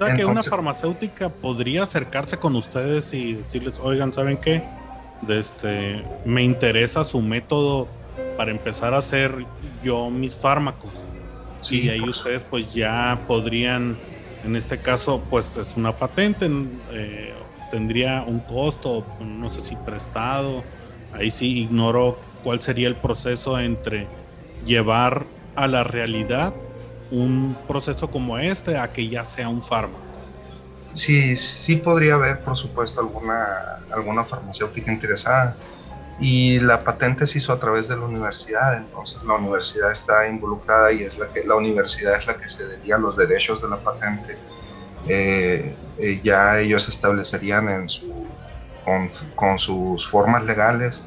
O 0.00 0.16
que 0.16 0.24
una 0.24 0.42
farmacéutica 0.42 1.28
podría 1.28 1.84
acercarse 1.84 2.36
con 2.36 2.56
ustedes 2.56 3.12
y 3.14 3.34
decirles, 3.34 3.78
oigan, 3.80 4.12
¿saben 4.12 4.36
qué? 4.36 4.62
este, 5.28 6.04
me 6.24 6.42
interesa 6.42 7.04
su 7.04 7.22
método 7.22 7.88
para 8.36 8.50
empezar 8.50 8.94
a 8.94 8.98
hacer 8.98 9.46
yo 9.82 10.10
mis 10.10 10.36
fármacos. 10.36 10.90
y 11.70 11.88
ahí 11.88 12.00
ustedes 12.00 12.42
pues 12.44 12.74
ya 12.74 13.20
podrían 13.28 13.96
en 14.44 14.56
este 14.56 14.78
caso, 14.78 15.22
pues 15.30 15.56
es 15.56 15.76
una 15.76 15.96
patente, 15.96 16.50
eh, 16.90 17.32
tendría 17.70 18.22
un 18.22 18.40
costo, 18.40 19.04
no 19.20 19.48
sé 19.48 19.60
si 19.60 19.76
prestado. 19.76 20.64
Ahí 21.12 21.30
sí 21.30 21.60
ignoro 21.60 22.18
cuál 22.42 22.60
sería 22.60 22.88
el 22.88 22.96
proceso 22.96 23.58
entre 23.58 24.08
llevar 24.64 25.26
a 25.54 25.66
la 25.68 25.84
realidad 25.84 26.54
un 27.10 27.56
proceso 27.68 28.10
como 28.10 28.38
este 28.38 28.78
a 28.78 28.88
que 28.88 29.08
ya 29.08 29.24
sea 29.24 29.48
un 29.48 29.62
fármaco. 29.62 30.00
Sí, 30.94 31.36
sí 31.36 31.76
podría 31.76 32.14
haber, 32.14 32.42
por 32.42 32.56
supuesto, 32.56 33.00
alguna, 33.00 33.80
alguna 33.90 34.24
farmacéutica 34.24 34.92
interesada. 34.92 35.56
Y 36.20 36.60
la 36.60 36.84
patente 36.84 37.26
se 37.26 37.38
hizo 37.38 37.52
a 37.52 37.58
través 37.58 37.88
de 37.88 37.96
la 37.96 38.02
universidad, 38.02 38.76
entonces 38.76 39.22
la 39.24 39.34
universidad 39.34 39.90
está 39.90 40.28
involucrada 40.28 40.92
y 40.92 41.02
es 41.02 41.18
la 41.18 41.32
que 41.32 41.44
la 41.44 41.56
universidad 41.56 42.16
es 42.16 42.26
la 42.26 42.36
que 42.36 42.48
cedería 42.48 42.98
los 42.98 43.16
derechos 43.16 43.62
de 43.62 43.68
la 43.68 43.82
patente. 43.82 44.38
Eh, 45.08 45.74
eh, 45.98 46.20
ya 46.22 46.60
ellos 46.60 46.88
establecerían 46.88 47.68
en 47.68 47.88
su, 47.88 48.26
con, 49.34 49.58
sus 49.58 50.08
formas 50.08 50.44
legales 50.44 51.02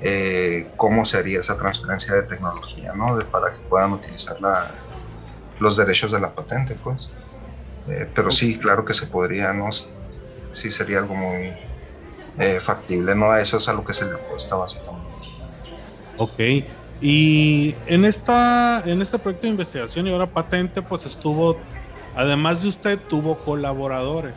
eh, 0.00 0.68
cómo 0.76 1.04
sería 1.04 1.40
esa 1.40 1.56
transferencia 1.56 2.14
de 2.14 2.22
tecnología, 2.24 2.92
¿no? 2.94 3.16
De, 3.16 3.24
para 3.24 3.52
que 3.52 3.58
puedan 3.68 3.92
utilizar 3.92 4.40
la, 4.40 4.72
los 5.60 5.76
derechos 5.76 6.12
de 6.12 6.20
la 6.20 6.34
patente, 6.34 6.76
pues. 6.82 7.12
pero 8.14 8.32
sí, 8.32 8.58
claro 8.58 8.84
que 8.84 8.94
se 8.94 9.06
podría, 9.06 9.52
¿no? 9.52 9.68
Sí, 10.50 10.70
sería 10.70 10.98
algo 10.98 11.14
muy, 11.14 11.54
eh, 12.38 12.58
factible, 12.60 13.14
¿no? 13.14 13.30
A 13.30 13.40
eso 13.40 13.56
es 13.56 13.68
a 13.68 13.72
lo 13.72 13.84
que 13.84 13.94
se 13.94 14.04
le 14.04 14.14
apuesta 14.14 14.56
básicamente. 14.56 15.06
Ok. 16.18 16.40
Y 17.00 17.74
en 17.86 18.04
esta, 18.04 18.82
en 18.86 19.02
este 19.02 19.18
proyecto 19.18 19.46
de 19.46 19.50
investigación 19.52 20.06
y 20.06 20.12
ahora 20.12 20.26
patente, 20.26 20.82
pues 20.82 21.04
estuvo, 21.06 21.58
además 22.14 22.62
de 22.62 22.68
usted, 22.68 22.98
tuvo 22.98 23.38
colaboradores. 23.38 24.34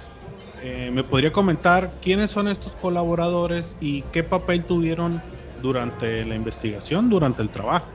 Eh, 0.61 0.91
¿Me 0.91 1.03
podría 1.03 1.31
comentar 1.31 1.91
quiénes 2.01 2.31
son 2.31 2.49
estos 2.49 2.75
colaboradores 2.75 3.77
y 3.79 4.01
qué 4.11 4.23
papel 4.23 4.65
tuvieron 4.65 5.21
durante 5.61 6.25
la 6.25 6.35
investigación, 6.35 7.09
durante 7.09 7.41
el 7.41 7.49
trabajo? 7.49 7.87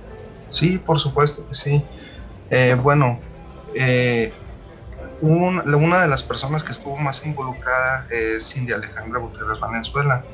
Sí, 0.49 0.78
por 0.78 0.99
supuesto 0.99 1.46
que 1.46 1.54
sí. 1.54 1.82
Eh, 2.50 2.76
bueno, 2.82 3.18
una 5.21 6.02
de 6.02 6.09
las 6.09 6.23
personas 6.23 6.62
que 6.62 6.73
estuvo 6.73 6.97
más 6.97 7.25
involucrada 7.25 8.06
es 8.11 8.52
Cindy 8.52 8.73
Alejandra 8.73 9.21
Gutiérrez 9.21 9.61
Valenzuela. 9.61 10.25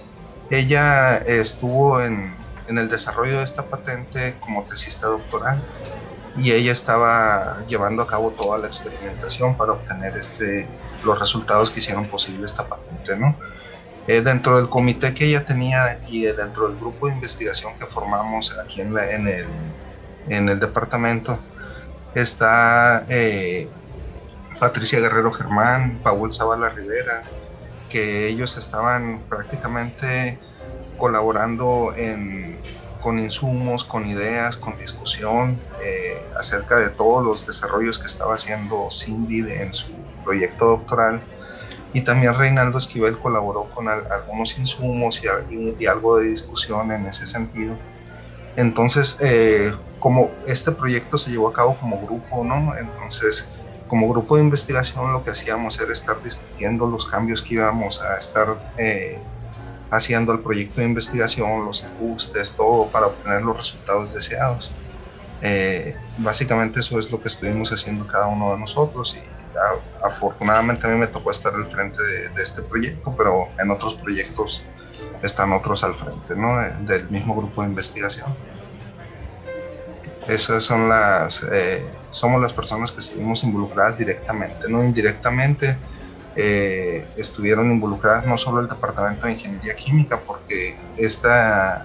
Ella 0.51 1.19
estuvo 1.19 2.01
en, 2.01 2.35
el 2.69 2.89
desarrollo 2.89 3.39
de 3.39 3.45
esta 3.45 3.67
patente 3.67 4.37
como 4.41 4.63
tesista 4.63 5.09
doctoral 5.09 5.63
y 6.37 6.53
ella 6.53 6.73
estaba 6.73 7.65
llevando 7.67 8.03
a 8.03 8.07
cabo 8.07 8.31
toda 8.31 8.59
la 8.59 8.69
experimentación 8.69 9.57
para 9.57 9.73
obtener 9.73 10.17
este, 10.17 10.69
los 11.05 11.19
resultados 11.19 11.71
que 11.71 11.81
hicieron 11.81 12.07
posible 12.09 12.45
esta 12.45 12.69
patente. 12.69 13.17
¿no? 13.17 13.37
Eh, 14.07 14.23
dentro 14.23 14.57
del 14.57 14.69
comité 14.69 15.15
que 15.15 15.27
ella 15.27 15.45
tenía 15.45 16.01
y 16.09 16.23
dentro 16.23 16.69
del 16.69 16.79
grupo 16.79 17.09
de 17.09 17.15
investigación 17.15 17.77
que 17.79 17.87
formamos 17.87 18.57
aquí 18.59 18.81
en, 18.81 18.97
en, 18.97 19.29
el, 19.29 19.47
en 20.29 20.49
el 20.49 20.59
departamento, 20.59 21.39
está 22.15 23.05
eh, 23.09 23.69
Patricia 24.61 25.01
Guerrero 25.01 25.33
Germán, 25.33 26.01
Paul 26.03 26.33
Zavala 26.33 26.69
Rivera, 26.69 27.23
que 27.89 28.29
ellos 28.29 28.59
estaban 28.59 29.23
prácticamente 29.29 30.39
colaborando 30.99 31.95
con 33.01 33.19
insumos, 33.19 33.85
con 33.85 34.07
ideas, 34.07 34.59
con 34.59 34.77
discusión 34.77 35.59
eh, 35.83 36.23
acerca 36.39 36.77
de 36.77 36.91
todos 36.91 37.25
los 37.25 37.47
desarrollos 37.47 37.99
que 37.99 38.07
estaba 38.07 38.35
haciendo 38.35 38.89
Cindy 38.91 39.51
en 39.51 39.73
su 39.73 39.95
proyecto 40.23 40.67
doctoral. 40.67 41.23
Y 41.95 42.03
también 42.03 42.35
Reinaldo 42.35 42.77
Esquivel 42.79 43.19
colaboró 43.19 43.65
con 43.75 43.89
algunos 43.89 44.59
insumos 44.59 45.23
y, 45.25 45.87
algo 45.87 46.19
de 46.19 46.29
discusión 46.29 46.93
en 46.93 47.07
ese 47.07 47.27
sentido. 47.27 47.77
Entonces, 48.57 49.17
eh, 49.21 49.73
como 49.99 50.31
este 50.47 50.71
proyecto 50.71 51.17
se 51.17 51.31
llevó 51.31 51.49
a 51.49 51.53
cabo 51.53 51.77
como 51.81 52.01
grupo, 52.03 52.45
¿no? 52.45 52.77
Entonces, 52.77 53.49
como 53.91 54.09
grupo 54.09 54.37
de 54.37 54.43
investigación 54.43 55.13
lo 55.13 55.25
que 55.25 55.31
hacíamos 55.31 55.81
era 55.81 55.93
estar 55.93 56.23
discutiendo 56.23 56.87
los 56.87 57.07
cambios 57.07 57.43
que 57.43 57.55
íbamos 57.55 58.01
a 58.01 58.19
estar 58.19 58.73
eh, 58.79 59.19
haciendo 59.91 60.31
al 60.31 60.39
proyecto 60.39 60.81
de 60.81 60.87
investigación, 60.87 61.65
los 61.65 61.83
ajustes, 61.83 62.55
todo 62.55 62.87
para 62.87 63.09
obtener 63.09 63.43
los 63.43 63.57
resultados 63.57 64.15
deseados. 64.15 64.73
Eh, 65.43 65.97
básicamente 66.19 66.79
eso 66.79 67.01
es 67.01 67.11
lo 67.11 67.21
que 67.21 67.27
estuvimos 67.27 67.73
haciendo 67.73 68.07
cada 68.07 68.29
uno 68.29 68.53
de 68.53 68.61
nosotros 68.61 69.19
y 69.19 70.05
afortunadamente 70.05 70.87
a 70.87 70.91
mí 70.91 70.97
me 70.97 71.09
tocó 71.09 71.33
estar 71.33 71.53
al 71.53 71.69
frente 71.69 72.01
de, 72.01 72.41
este 72.41 72.63
proyecto, 72.63 73.13
pero 73.19 73.49
en 73.59 73.73
otros 73.73 73.97
proyectos 73.97 74.63
están 75.25 75.53
otros 75.53 75.83
al 75.83 75.97
frente 75.97 76.37
¿no? 76.37 76.63
del 76.87 77.11
mismo 77.11 77.35
grupo 77.35 77.63
de 77.63 77.69
investigación. 77.71 78.37
Esas 80.27 80.65
son 80.65 80.89
las, 80.89 81.43
eh, 81.51 81.85
somos 82.11 82.41
las 82.41 82.53
personas 82.53 82.93
que 82.93 83.01
estuvimos 83.01 83.43
involucradas 83.43 83.99
directamente, 83.99 84.69
no 84.69 84.85
indirectamente. 84.85 85.77
Eh, 86.37 87.09
estuvieron 87.17 87.71
involucradas 87.73 88.27
no 88.27 88.39
solo 88.39 88.61
el 88.61 88.69
Departamento 88.69 89.27
de 89.27 89.33
Ingeniería 89.33 89.75
Química, 89.75 90.21
porque 90.27 90.77
esta, 90.97 91.85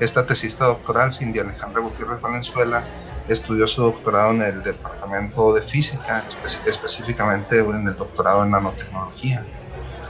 esta 0.00 0.26
tesista 0.26 0.64
doctoral, 0.66 1.12
Cindy 1.12 1.38
Alejandra 1.38 1.80
Gutiérrez 1.80 2.20
Valenzuela, 2.20 2.84
estudió 3.28 3.68
su 3.68 3.82
doctorado 3.82 4.32
en 4.32 4.42
el 4.42 4.62
Departamento 4.62 5.54
de 5.54 5.62
Física, 5.62 6.26
específicamente 6.66 7.60
en 7.60 7.86
el 7.86 7.96
doctorado 7.96 8.42
en 8.44 8.50
nanotecnología. 8.50 9.46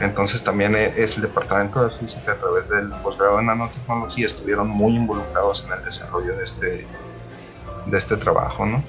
Entonces 0.00 0.42
también 0.42 0.74
e, 0.74 0.86
es 0.96 1.16
el 1.16 1.22
Departamento 1.22 1.84
de 1.84 1.90
Física 1.90 2.32
a 2.32 2.36
través 2.36 2.70
del 2.70 2.90
posgrado 3.02 3.38
en 3.38 3.46
nanotecnología 3.46 4.26
estuvieron 4.26 4.68
muy 4.68 4.96
involucrados 4.96 5.64
en 5.66 5.78
el 5.78 5.84
desarrollo 5.84 6.34
de 6.36 6.44
este, 6.44 6.86
de 7.86 7.98
este 7.98 8.16
trabajo, 8.16 8.66
¿no? 8.66 8.82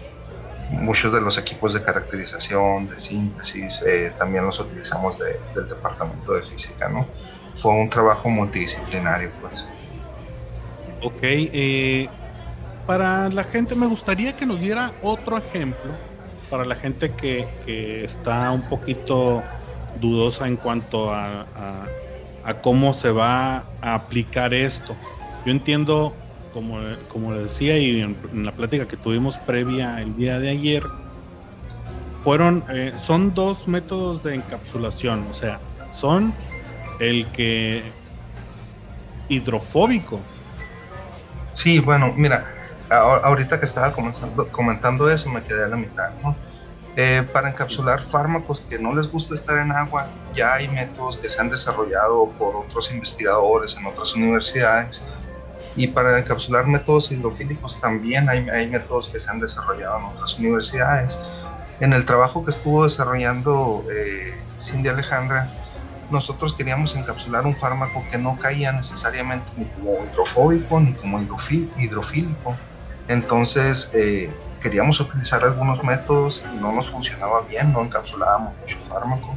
Muchos 0.71 1.11
de 1.11 1.21
los 1.21 1.37
equipos 1.37 1.73
de 1.73 1.83
caracterización, 1.83 2.87
de 2.89 2.97
síntesis, 2.97 3.81
eh, 3.85 4.13
también 4.17 4.45
los 4.45 4.59
utilizamos 4.59 5.19
del 5.19 5.67
departamento 5.67 6.33
de 6.33 6.43
física, 6.43 6.87
¿no? 6.87 7.05
Fue 7.55 7.73
un 7.73 7.89
trabajo 7.89 8.29
multidisciplinario, 8.29 9.31
pues. 9.41 9.67
Ok, 11.03 11.19
eh, 11.23 12.07
para 12.85 13.29
la 13.29 13.43
gente 13.43 13.75
me 13.75 13.87
gustaría 13.87 14.35
que 14.35 14.45
nos 14.45 14.59
diera 14.59 14.93
otro 15.01 15.37
ejemplo, 15.37 15.91
para 16.49 16.65
la 16.65 16.75
gente 16.75 17.11
que, 17.11 17.47
que 17.65 18.03
está 18.03 18.51
un 18.51 18.61
poquito 18.63 19.43
dudosa 19.99 20.47
en 20.47 20.57
cuanto 20.57 21.13
a, 21.13 21.41
a, 21.41 21.85
a, 22.43 22.61
cómo 22.61 22.93
se 22.93 23.11
va 23.11 23.65
a 23.81 23.95
aplicar 23.95 24.53
esto. 24.53 24.95
Yo 25.45 25.51
entiendo 25.51 26.15
como, 26.53 26.79
como 27.09 27.33
decía 27.33 27.77
y 27.77 28.01
en, 28.01 28.15
la 28.45 28.51
plática 28.51 28.87
que 28.87 28.97
tuvimos 28.97 29.37
previa 29.39 30.01
el 30.01 30.15
día 30.15 30.39
de 30.39 30.49
ayer, 30.49 30.83
fueron, 32.23 32.63
eh, 32.69 32.93
son 32.99 33.33
dos 33.33 33.67
métodos 33.67 34.21
de 34.23 34.35
encapsulación, 34.35 35.25
o 35.29 35.33
sea, 35.33 35.59
son 35.91 36.33
el 36.99 37.25
que 37.27 37.83
hidrofóbico. 39.27 40.19
Sí, 41.53 41.79
bueno, 41.79 42.13
mira, 42.15 42.45
ahorita 42.89 43.59
que 43.59 43.65
estaba 43.65 43.93
comentando 43.93 45.09
eso 45.09 45.29
me 45.29 45.43
quedé 45.43 45.65
a 45.65 45.67
la 45.67 45.77
mitad, 45.77 46.11
¿no? 46.21 46.35
Eh, 46.97 47.25
para 47.31 47.49
encapsular 47.49 48.01
fármacos 48.01 48.59
que 48.61 48.77
no 48.77 48.93
les 48.93 49.09
gusta 49.09 49.33
estar 49.33 49.57
en 49.57 49.71
agua, 49.71 50.09
ya 50.35 50.55
hay 50.55 50.67
métodos 50.67 51.15
que 51.17 51.29
se 51.29 51.39
han 51.39 51.49
desarrollado 51.49 52.29
por 52.37 52.53
otros 52.53 52.91
investigadores 52.91 53.77
en 53.77 53.85
otras 53.85 54.13
universidades. 54.13 55.01
Y 55.75 55.87
para 55.87 56.19
encapsular 56.19 56.67
métodos 56.67 57.11
hidrofílicos 57.11 57.79
también 57.79 58.29
hay, 58.29 58.49
hay 58.49 58.69
métodos 58.69 59.07
que 59.07 59.19
se 59.19 59.29
han 59.29 59.39
desarrollado 59.39 59.99
en 59.99 60.03
otras 60.05 60.37
universidades. 60.37 61.17
En 61.79 61.93
el 61.93 62.05
trabajo 62.05 62.43
que 62.43 62.51
estuvo 62.51 62.83
desarrollando 62.83 63.85
eh, 63.91 64.35
Cindy 64.59 64.89
Alejandra, 64.89 65.49
nosotros 66.11 66.53
queríamos 66.53 66.95
encapsular 66.95 67.45
un 67.45 67.55
fármaco 67.55 68.03
que 68.11 68.17
no 68.17 68.37
caía 68.37 68.71
necesariamente 68.73 69.49
ni 69.55 69.65
como 69.65 70.05
hidrofóbico 70.05 70.79
ni 70.79 70.93
como 70.93 71.19
hidrofílico. 71.21 72.55
Entonces, 73.07 73.89
eh, 73.93 74.31
queríamos 74.61 74.99
utilizar 74.99 75.43
algunos 75.43 75.83
métodos 75.83 76.43
y 76.53 76.61
no 76.61 76.71
nos 76.71 76.89
funcionaba 76.89 77.41
bien, 77.41 77.73
no 77.73 77.81
encapsulábamos 77.81 78.53
mucho 78.59 78.77
fármaco, 78.87 79.35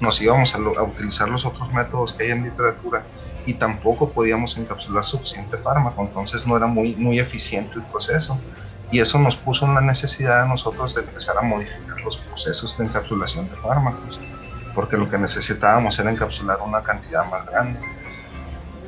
nos 0.00 0.20
íbamos 0.20 0.54
a, 0.54 0.82
utilizar 0.82 1.28
los 1.28 1.44
otros 1.44 1.72
métodos 1.72 2.12
que 2.12 2.24
hay 2.24 2.30
en 2.32 2.44
literatura 2.44 3.04
y 3.46 3.54
tampoco 3.54 4.10
podíamos 4.10 4.58
encapsular 4.58 5.04
suficiente 5.04 5.56
fármaco, 5.58 6.02
entonces 6.02 6.46
no 6.46 6.56
era 6.56 6.66
muy, 6.66 6.96
muy 6.96 7.20
eficiente 7.20 7.74
el 7.76 7.82
proceso. 7.84 8.38
Y 8.90 9.00
eso 9.00 9.18
nos 9.18 9.36
puso 9.36 9.64
una 9.64 9.80
necesidad 9.80 10.42
a 10.42 10.46
nosotros 10.46 10.94
de 10.94 11.02
empezar 11.02 11.36
a 11.38 11.42
modificar 11.42 12.00
los 12.00 12.16
procesos 12.18 12.76
de 12.76 12.84
encapsulación 12.84 13.48
de 13.48 13.56
fármacos, 13.56 14.20
porque 14.74 14.96
lo 14.96 15.08
que 15.08 15.18
necesitábamos 15.18 15.98
era 15.98 16.10
encapsular 16.10 16.60
una 16.60 16.82
cantidad 16.82 17.28
más 17.30 17.46
grande. 17.46 17.80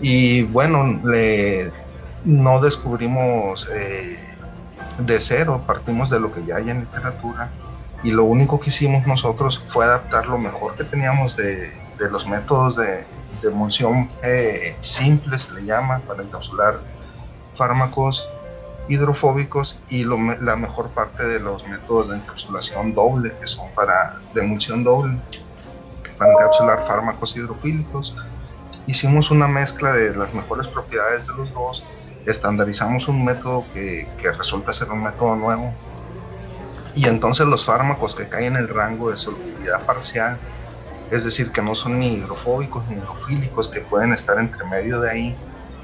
Y 0.01 0.43
bueno, 0.43 1.01
le, 1.05 1.73
no 2.25 2.61
descubrimos 2.61 3.69
eh, 3.73 4.19
de 4.99 5.21
cero, 5.21 5.63
partimos 5.67 6.11
de 6.11 6.21
lo 6.21 6.31
que 6.31 6.45
ya 6.45 6.57
hay 6.57 6.71
en 6.71 6.81
literatura 6.81 7.51
y 8.05 8.13
lo 8.13 8.25
único 8.25 8.61
que 8.61 8.71
hicimos 8.71 9.07
nosotros 9.07 9.61
fue 9.67 9.85
adaptar 9.85 10.27
lo 10.27 10.39
mejor 10.39 10.77
que 10.77 10.85
teníamos 10.85 11.37
de, 11.37 11.73
de 11.99 12.11
los 12.11 12.27
métodos 12.27 12.77
de, 12.77 13.07
de 13.43 13.49
emulsión 13.49 14.11
eh, 14.23 14.77
simple, 14.81 15.39
se 15.39 15.53
le 15.53 15.65
llama, 15.65 16.01
para 16.07 16.23
encapsular 16.23 16.81
fármacos 17.55 18.29
hidrofóbicos 18.89 19.79
y 19.91 20.05
la 20.05 20.57
mejor 20.57 20.89
parte 20.91 21.27
de 21.27 21.41
los 21.41 21.67
métodos 21.69 22.09
de 22.09 22.17
encapsulación 22.17 22.95
doble, 22.95 23.37
que 23.37 23.47
son 23.47 23.69
para 23.75 24.19
de 24.35 24.41
emulsión 24.41 24.83
doble, 24.83 25.19
para 26.19 26.33
encapsular 26.33 26.87
fármacos 26.87 27.37
hidrofílicos. 27.37 28.17
Hicimos 28.87 29.31
una 29.31 29.47
mezcla 29.47 29.93
de 29.93 30.17
las 30.17 30.33
mejores 30.33 30.67
propiedades 30.69 31.27
de 31.27 31.35
los 31.35 31.53
dos 31.53 31.85
estandarizamos 32.31 33.09
un 33.09 33.25
método 33.25 33.65
que, 33.73 34.07
resulta 34.37 34.73
ser 34.73 34.91
un 34.91 35.03
método 35.03 35.37
nuevo 35.37 35.73
y 36.95 37.07
entonces 37.07 37.47
los 37.47 37.65
fármacos 37.65 38.15
que 38.17 38.29
caen 38.29 38.57
en 38.57 38.57
el 38.57 38.69
rango 38.69 39.11
de 39.11 39.17
solubilidad 39.17 39.81
parcial, 39.87 40.39
es 41.11 41.25
decir, 41.25 41.53
que 41.53 41.63
no 41.63 41.75
son 41.75 41.99
ni 41.99 42.15
hidrofóbicos 42.15 42.87
ni 42.89 42.97
hidrofílicos, 42.97 43.69
que 43.69 43.81
pueden 43.81 44.13
estar 44.13 44.39
entre 44.39 44.65
medio 44.65 45.01
de 45.01 45.11
ahí, 45.11 45.37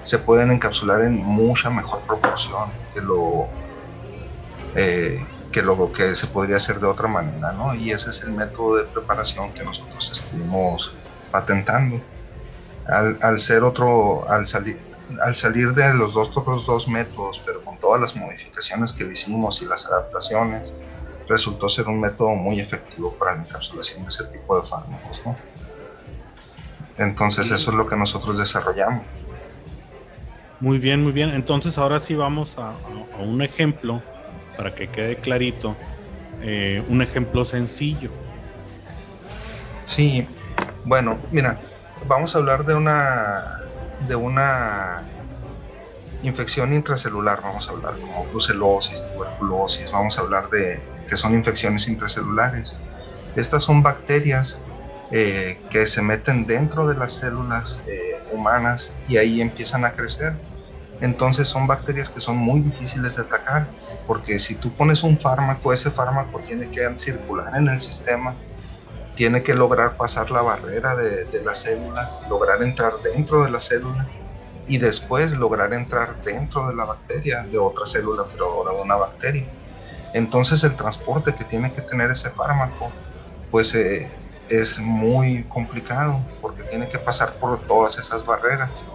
se 0.02 0.19
pueden 0.19 0.50
encapsular 0.50 1.00
en 1.02 1.16
mucha 1.16 1.71
mejor 1.71 2.00
proporción 2.02 2.71
que 2.93 3.00
lo, 3.00 3.49
eh, 4.75 5.25
que 5.52 6.16
se 6.16 6.26
podría 6.26 6.57
hacer 6.57 6.81
de 6.81 6.87
otra 6.87 7.07
manera, 7.07 7.52
¿no? 7.52 7.75
Y 7.75 7.93
ese 7.93 8.11
es 8.11 8.23
el 8.23 8.33
método 8.33 8.76
de 8.76 8.85
preparación 8.85 9.52
que 9.52 9.64
nosotros 9.64 10.11
estuvimos 10.12 10.95
patentando. 11.31 12.00
Al, 12.87 13.40
ser 13.40 13.62
otro, 13.62 14.28
al 14.28 14.47
salir, 14.47 14.76
al 15.23 15.35
salir 15.35 15.72
de 15.72 15.94
los 15.94 16.12
dos, 16.12 16.37
otros 16.37 16.66
dos 16.66 16.87
métodos, 16.87 17.40
pero 17.46 17.64
con 17.64 17.79
todas 17.79 18.01
las 18.01 18.14
modificaciones 18.14 18.92
que 18.92 19.05
hicimos 19.05 19.62
y 19.62 19.66
las 19.66 19.87
adaptaciones, 19.87 20.75
resultó 21.29 21.69
ser 21.69 21.89
un 21.89 22.01
método 22.01 22.31
muy 22.31 22.61
efectivo 22.61 23.13
para 23.15 23.37
la 23.37 23.43
encapsulación 23.43 24.03
de 24.03 24.09
ese 24.09 24.25
tipo 24.25 24.61
de 24.61 24.67
fármacos. 24.67 25.23
Entonces 26.99 27.51
eso 27.51 27.71
es 27.71 27.77
lo 27.77 27.87
que 27.87 27.97
nosotros 27.97 28.39
desarrollamos. 28.39 29.05
Muy 30.61 30.79
bien, 30.79 31.03
muy 31.03 31.13
bien. 31.13 31.31
Entonces 31.31 31.77
ahora 31.79 31.99
sí 31.99 32.15
vamos 32.15 32.57
a, 32.59 32.75
un 33.19 33.43
ejemplo 33.43 34.01
para 34.57 34.75
que 34.75 34.89
quede 34.89 35.17
clarito, 35.17 35.77
eh, 36.41 36.83
un 36.89 37.03
ejemplo 37.03 37.45
sencillo. 37.45 38.11
Sí, 39.85 40.27
bueno, 40.85 41.19
mira, 41.33 41.59
vamos 42.07 42.35
a 42.35 42.39
hablar 42.39 42.65
de 42.65 42.75
una 42.75 43.61
de 44.09 44.17
una 44.17 45.03
infección 46.23 46.75
intracelular, 46.75 47.41
vamos 47.43 47.69
a 47.69 47.73
hablar 47.73 47.99
como 47.99 48.25
brucelosis, 48.27 49.05
tuberculosis, 49.13 49.91
vamos 49.91 50.19
a 50.19 50.23
hablar 50.23 50.49
de 50.51 50.93
que 51.09 51.17
son 51.17 51.35
infecciones 51.35 51.88
intracelulares. 51.88 52.77
Estas 53.37 53.62
son 53.62 53.83
bacterias 53.83 54.59
eh, 55.11 55.61
que 55.71 55.87
se 55.87 56.03
meten 56.03 56.47
dentro 56.47 56.87
de 56.87 56.97
las 56.97 57.12
células 57.12 57.81
eh, 57.87 58.25
humanas 58.33 58.90
y 59.09 59.17
ahí 59.17 59.40
empiezan 59.40 59.85
a 59.85 59.93
crecer. 59.93 60.33
Entonces 61.01 61.49
son 61.49 61.67
bacterias 61.67 62.09
que 62.09 62.21
son 62.21 62.37
muy 62.37 62.61
difíciles 62.61 63.17
de 63.17 63.23
atacar 63.23 63.69
porque 64.07 64.38
si 64.38 64.55
tú 64.57 64.73
pones 64.75 65.03
un 65.03 65.19
fármaco, 65.19 65.73
ese 65.73 65.90
fármaco 65.90 66.40
tiene 66.40 66.71
que 66.71 66.97
circular 66.97 67.57
en 67.57 67.69
el 67.69 67.81
sistema 67.81 68.37
tiene 69.14 69.43
que 69.43 69.55
lograr 69.55 69.97
pasar 69.97 70.31
la 70.31 70.43
barrera 70.43 70.97
de, 70.97 71.43
la 71.43 71.55
célula, 71.55 72.12
lograr 72.29 72.62
entrar 72.62 72.95
dentro 73.03 73.45
de 73.45 73.51
la 73.51 73.61
célula 73.61 74.09
y 74.67 74.79
después 74.79 75.33
lograr 75.33 75.73
entrar 75.73 76.23
dentro 76.25 76.69
de 76.69 76.75
la 76.75 76.85
bacteria, 76.85 77.47
de 77.51 77.59
otra 77.59 77.87
célula, 77.87 78.25
pero 78.31 78.47
ahora 78.47 78.75
de 78.75 78.83
una 78.83 78.97
bacteria. 78.97 79.47
Entonces 80.14 80.62
el 80.64 80.77
transporte 80.77 81.35
que 81.35 81.44
tiene 81.44 81.72
que 81.72 81.83
tener 81.83 82.11
ese 82.11 82.31
fármaco, 82.31 82.92
pues 83.50 83.74
eh, 83.74 84.16
es 84.48 84.79
muy 84.79 85.48
complicado 85.48 86.24
porque 86.40 86.64
tiene 86.64 86.88
que 86.88 87.00
pasar 87.00 87.38
por 87.38 87.66
todas 87.66 87.98
esas 87.98 88.24
barreras. 88.24 88.92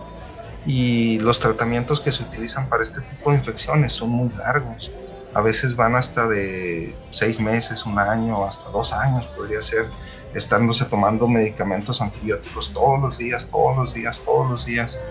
Y 0.65 1.19
los 1.19 1.39
tratamientos 1.39 1.99
que 2.01 2.11
se 2.13 2.23
utilizan 2.23 2.69
para 2.69 2.83
este 2.83 3.01
tipo 3.01 3.31
de 3.31 3.37
infecciones 3.37 3.93
son 3.93 4.11
muy 4.11 4.33
largos. 4.33 4.95
A 5.33 5.41
veces 5.41 5.75
van 5.75 5.95
hasta 5.95 6.27
de 6.27 6.97
seis 7.11 7.39
meses, 7.39 7.85
un 7.85 7.99
año, 7.99 8.45
hasta 8.45 8.69
dos 8.69 8.93
años 8.93 9.27
podría 9.35 9.61
ser 9.61 9.95
estándose 10.33 10.85
tomando 10.85 11.27
medicamentos 11.27 12.01
antibióticos 12.01 12.71
todos 12.71 12.99
los 13.01 13.17
días, 13.17 13.49
todos 13.49 13.75
los 13.77 13.93
días, 13.93 14.23
todos 14.23 14.49
los 14.49 14.65
días, 14.65 15.03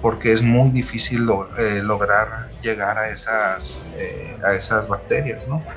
porque 0.00 0.32
es 0.32 0.42
muy 0.42 0.70
difícil 0.70 1.26
eh, 1.58 1.80
lograr 1.82 2.28
llegar 2.60 2.98
a 2.98 3.08
esas, 3.10 3.88
eh, 3.98 4.38
a 4.44 4.54
esas 4.54 4.88
bacterias, 4.88 5.46
¿no? 5.46 5.70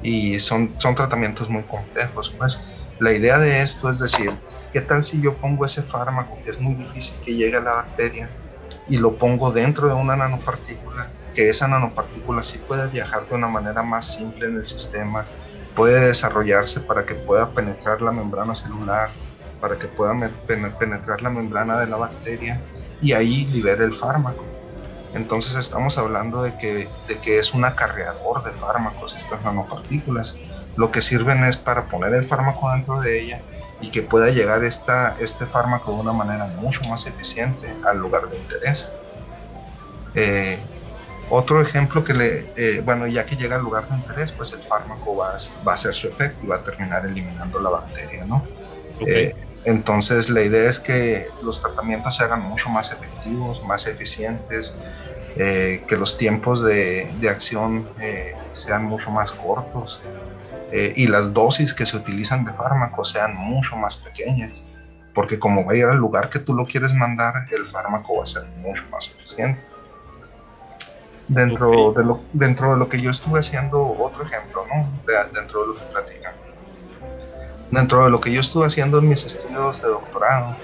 Y 0.00 0.40
son, 0.40 0.76
son 0.80 0.94
tratamientos 0.94 1.48
muy 1.50 1.66
complejos, 1.66 2.34
pues 2.38 2.68
la 2.98 3.12
idea 3.12 3.38
de 3.38 3.62
esto 3.62 3.90
es 3.90 3.98
decir, 4.00 4.42
¿qué 4.72 4.80
tal 4.82 5.04
si 5.04 5.22
yo 5.22 5.40
pongo 5.40 5.66
ese 5.66 5.82
fármaco 5.82 6.42
que 6.44 6.50
es 6.52 6.60
muy 6.60 6.74
difícil 6.76 7.20
que 7.24 7.34
llegue 7.36 7.56
a 7.58 7.60
la 7.62 7.72
bacteria 7.74 8.34
y 8.86 8.98
lo 8.98 9.18
pongo 9.18 9.52
dentro 9.52 9.88
de 9.88 9.94
una 9.94 10.16
nanopartícula, 10.16 11.14
que 11.32 11.48
esa 11.48 11.68
nanopartícula 11.68 12.42
sí 12.42 12.60
puede 12.60 12.88
viajar 12.90 13.28
de 13.28 13.36
una 13.36 13.48
manera 13.48 13.82
más 13.82 14.12
simple 14.14 14.46
en 14.48 14.56
el 14.58 14.66
sistema, 14.66 15.32
puede 15.74 16.00
desarrollarse 16.08 16.82
para 16.82 17.06
que 17.06 17.16
pueda 17.16 17.54
penetrar 17.54 18.02
la 18.02 18.12
membrana 18.12 18.54
celular, 18.54 19.18
para 19.60 19.78
que 19.78 19.88
pueda 19.88 20.12
penetrar 20.46 21.22
la 21.22 21.30
membrana 21.30 21.78
de 21.80 21.86
la 21.88 21.96
bacteria 21.96 22.66
y 23.02 23.12
ahí 23.12 23.46
libere 23.46 23.84
el 23.84 23.94
fármaco. 23.94 24.44
Entonces 25.12 25.56
estamos 25.56 25.98
hablando 25.98 26.42
de 26.42 26.56
que, 26.56 26.88
de 27.08 27.20
que 27.20 27.38
es 27.38 27.52
un 27.52 27.64
acarreador 27.64 28.44
de 28.44 28.52
fármacos 28.52 29.16
estas 29.16 29.42
nanopartículas. 29.42 30.36
Lo 30.76 30.90
que 30.90 31.02
sirven 31.02 31.44
es 31.44 31.58
para 31.58 31.88
poner 31.88 32.14
el 32.14 32.24
fármaco 32.26 32.70
dentro 32.70 33.00
de 33.00 33.20
ella 33.20 33.44
y 33.80 33.90
que 33.90 34.02
pueda 34.02 34.30
llegar 34.30 34.64
esta, 34.64 35.16
este 35.18 35.46
fármaco 35.46 35.92
de 35.92 35.98
una 35.98 36.12
manera 36.12 36.46
mucho 36.46 36.80
más 36.88 37.06
eficiente 37.06 37.76
al 37.84 37.98
lugar 37.98 38.30
de 38.30 38.38
interés. 38.38 38.86
Eh, 40.14 40.70
otro 41.28 41.60
ejemplo 41.60 42.04
que 42.04 42.14
le, 42.14 42.52
eh, 42.56 42.80
bueno, 42.84 43.06
ya 43.08 43.26
que 43.26 43.36
llega 43.36 43.56
al 43.56 43.62
lugar 43.62 43.88
de 43.88 43.96
interés, 43.96 44.32
pues 44.32 44.52
el 44.52 44.62
fármaco 44.62 45.16
va, 45.16 45.36
va 45.66 45.72
a 45.72 45.74
hacer 45.74 45.94
su 45.94 46.06
efecto 46.08 46.38
y 46.44 46.48
va 46.48 46.56
a 46.56 46.64
terminar 46.64 47.04
eliminando 47.04 47.58
la 47.60 47.70
bacteria, 47.70 48.24
¿no? 48.26 48.54
Eh, 49.04 49.32
entonces 49.64 50.28
la 50.28 50.42
idea 50.42 50.68
es 50.68 50.80
que 50.80 51.26
los 51.42 51.60
tratamientos 51.60 52.16
se 52.16 52.24
hagan 52.24 52.42
mucho 52.42 52.68
más 52.68 52.92
efectivos, 52.92 53.62
más 53.64 53.86
eficientes, 53.86 54.74
eh, 55.36 55.84
que 55.88 55.96
los 55.96 56.16
tiempos 56.18 56.62
de, 56.62 57.14
de 57.18 57.28
acción 57.28 57.88
sean 58.52 58.84
mucho 58.84 59.10
más 59.10 59.32
cortos 59.32 60.00
y 60.72 61.06
las 61.06 61.34
dosis 61.34 61.74
que 61.74 61.84
se 61.84 61.98
utilizan 61.98 62.44
de 62.46 62.52
fármaco 62.54 63.04
sean 63.04 63.36
mucho 63.36 63.76
más 63.76 63.98
pequeñas, 63.98 64.64
porque 65.14 65.38
como 65.38 65.64
va 65.64 65.72
a 65.72 65.76
ir 65.76 65.84
al 65.84 65.98
lugar 65.98 66.30
que 66.30 66.38
tú 66.38 66.54
lo 66.54 66.66
quieres 66.66 66.94
mandar, 66.94 67.34
el 67.50 67.68
fármaco 67.68 68.16
va 68.16 68.22
a 68.22 68.26
ser 68.26 68.46
mucho 68.56 68.82
más 68.90 69.08
eficiente. 69.08 69.62
Dentro, 71.28 71.92
de 71.92 72.04
lo, 72.04 72.20
dentro 72.32 72.72
de 72.72 72.76
lo 72.76 72.88
que 72.88 73.00
yo 73.00 73.10
estuve 73.10 73.40
haciendo, 73.40 73.80
otro 73.80 74.24
ejemplo, 74.24 74.66
¿no? 74.66 75.02
dentro 75.32 75.62
de 75.62 75.66
lo 75.68 75.74
que 75.76 75.84
platican. 75.92 76.34
Dentro 77.72 78.04
de 78.04 78.10
lo 78.10 78.20
que 78.20 78.32
yo 78.32 78.40
estuve 78.40 78.66
haciendo 78.66 78.98
en 79.00 79.08
mis 79.08 79.24
estudios 79.26 79.80
de 79.82 79.88
doctorado, 79.88 80.62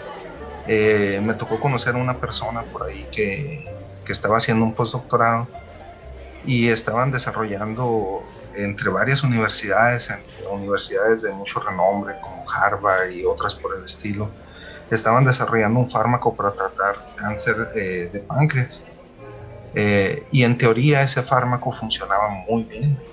eh, 0.64 1.21
me 1.23 1.35
tocó 1.35 1.61
conocer 1.61 1.94
a 1.97 1.99
una 1.99 2.21
persona 2.21 2.68
por 2.68 2.85
ahí 2.88 3.09
que, 3.11 3.77
que 4.05 4.12
estaba 4.12 4.38
haciendo 4.38 4.64
un 4.66 4.75
postdoctorado 4.75 5.55
y 6.42 6.68
estaban 6.68 7.12
desarrollando 7.12 8.37
entre 8.55 8.90
varias 8.90 9.23
universidades, 9.25 10.09
universidades 10.53 11.23
de 11.23 11.33
mucho 11.33 11.61
renombre 11.61 12.18
como 12.21 12.44
Harvard 12.55 13.11
y 13.12 13.25
otras 13.25 13.57
por 13.57 13.77
el 13.79 13.85
estilo, 13.85 14.37
estaban 14.90 15.25
desarrollando 15.27 15.81
un 15.81 15.90
fármaco 15.90 16.37
para 16.37 16.55
tratar 16.57 16.97
cáncer 17.16 17.57
eh, 17.75 18.11
de 18.12 18.21
páncreas. 18.23 18.88
Eh, 19.75 20.25
y 20.31 20.44
en 20.44 20.59
teoría 20.59 21.03
ese 21.03 21.23
fármaco 21.23 21.73
funcionaba 21.73 22.29
muy 22.49 22.64
bien 22.64 23.05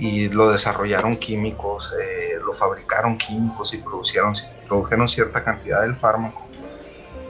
y 0.00 0.30
lo 0.30 0.50
desarrollaron 0.50 1.16
químicos, 1.16 1.92
eh, 1.92 2.38
lo 2.44 2.54
fabricaron 2.54 3.18
químicos 3.18 3.74
y 3.74 3.78
produjeron, 3.78 4.32
produjeron 4.66 5.06
cierta 5.08 5.44
cantidad 5.44 5.82
del 5.82 5.94
fármaco. 5.94 6.48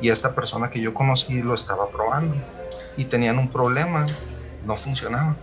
Y 0.00 0.08
esta 0.08 0.34
persona 0.34 0.70
que 0.70 0.80
yo 0.80 0.94
conocí 0.94 1.42
lo 1.42 1.54
estaba 1.54 1.90
probando 1.90 2.36
y 2.96 3.04
tenían 3.06 3.38
un 3.38 3.50
problema, 3.50 4.06
no 4.64 4.76
funcionaba. 4.76 5.36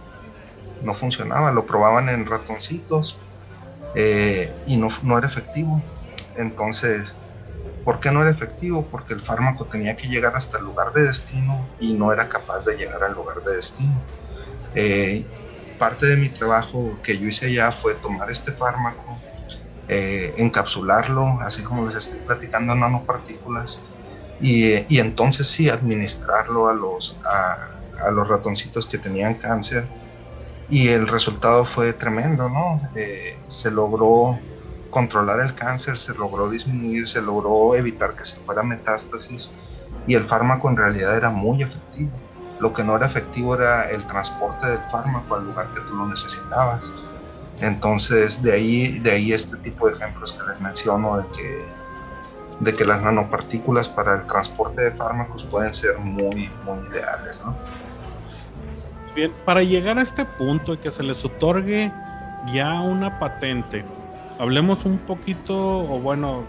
No 0.82 0.94
funcionaba, 0.94 1.52
lo 1.52 1.66
probaban 1.66 2.08
en 2.08 2.26
ratoncitos 2.26 3.18
y 4.66 4.78
no, 4.78 4.88
no 5.04 5.18
era 5.18 5.28
efectivo. 5.28 5.82
Entonces, 6.38 7.14
¿Por 7.88 8.02
qué 8.02 8.12
no 8.12 8.22
era 8.22 8.32
efectivo? 8.32 8.86
Porque 8.92 9.14
el 9.14 9.22
fármaco 9.22 9.64
tenía 9.64 9.96
que 9.96 10.10
llegar 10.10 10.36
hasta 10.36 10.58
el 10.58 10.66
lugar 10.66 10.92
de 10.92 11.04
destino 11.04 11.66
y 11.80 11.94
no 11.94 12.12
era 12.12 12.28
capaz 12.28 12.66
de 12.66 12.76
llegar 12.76 13.02
al 13.02 13.14
lugar 13.14 13.42
de 13.46 13.56
destino. 13.56 14.04
Eh, 14.76 15.26
parte 15.78 16.08
de 16.08 16.18
mi 16.18 16.30
trabajo 16.30 17.02
que 17.04 17.18
yo 17.20 17.28
hice 17.28 17.48
allá 17.48 17.72
fue 17.72 17.96
tomar 17.96 18.30
este 18.32 18.54
fármaco, 18.54 19.26
eh, 19.88 20.36
encapsularlo, 20.38 21.40
así 21.42 21.64
como 21.64 21.86
les 21.86 21.96
estoy 21.96 22.22
platicando, 22.22 22.76
nanopartículas, 22.76 23.92
y, 24.40 24.94
y 24.94 25.00
entonces 25.00 25.48
sí 25.52 25.70
administrarlo 25.70 26.70
a 26.70 26.76
los, 26.76 27.20
a, 27.26 28.12
los 28.12 28.28
ratoncitos 28.28 28.88
que 28.88 29.00
tenían 29.00 29.40
cáncer. 29.40 29.94
Y 30.68 30.90
el 30.90 31.08
resultado 31.08 31.66
fue 31.66 31.94
tremendo, 31.94 32.50
¿no? 32.50 32.82
Eh, 32.96 33.40
se 33.48 33.72
logró 33.72 34.48
controlar 34.90 35.40
el 35.42 35.56
cáncer, 35.56 35.98
se 36.00 36.14
logró 36.16 36.50
disminuir, 36.50 37.08
se 37.08 37.22
logró 37.22 37.76
evitar 37.76 38.16
que 38.16 38.26
se 38.26 38.40
fuera 38.42 38.64
metástasis 38.64 39.62
y 40.06 40.16
el 40.16 40.26
fármaco 40.26 40.70
en 40.70 40.78
realidad 40.78 41.18
era 41.18 41.30
muy 41.32 41.64
efectivo. 41.64 42.27
Lo 42.60 42.74
que 42.74 42.84
no 42.84 42.96
era 42.96 43.06
efectivo 43.06 43.56
era 43.56 43.90
el 43.90 44.06
transporte 44.08 44.68
del 44.68 44.80
fármaco 44.92 45.36
al 45.36 45.46
lugar 45.46 45.68
que 45.74 45.82
tú 45.82 45.96
lo 45.96 46.08
necesitabas. 46.08 46.92
Entonces, 47.62 48.42
de 48.42 48.54
ahí, 48.54 49.00
de 49.00 49.12
ahí 49.12 49.34
este 49.34 49.58
tipo 49.58 49.88
de 49.88 49.94
ejemplos 49.94 50.34
que 50.34 50.50
les 50.52 50.62
menciono 50.62 51.18
de 51.18 51.28
que, 51.36 51.66
de 52.60 52.76
que 52.76 52.86
las 52.86 53.02
nanopartículas 53.02 53.90
para 53.90 54.16
el 54.16 54.28
transporte 54.28 54.82
de 54.84 54.92
fármacos 54.92 55.44
pueden 55.46 55.74
ser 55.74 55.98
muy, 56.00 56.50
muy 56.66 56.88
ideales. 56.92 57.42
¿no? 57.46 57.56
Bien, 59.16 59.34
para 59.46 59.64
llegar 59.64 59.98
a 59.98 60.02
este 60.02 60.26
punto 60.26 60.74
y 60.74 60.78
que 60.78 60.92
se 60.92 61.04
les 61.04 61.26
otorgue 61.26 61.92
ya 62.54 62.82
una 62.82 63.20
patente, 63.20 63.84
hablemos 64.40 64.86
un 64.86 65.00
poquito, 65.00 65.80
o 65.80 66.00
bueno, 66.00 66.44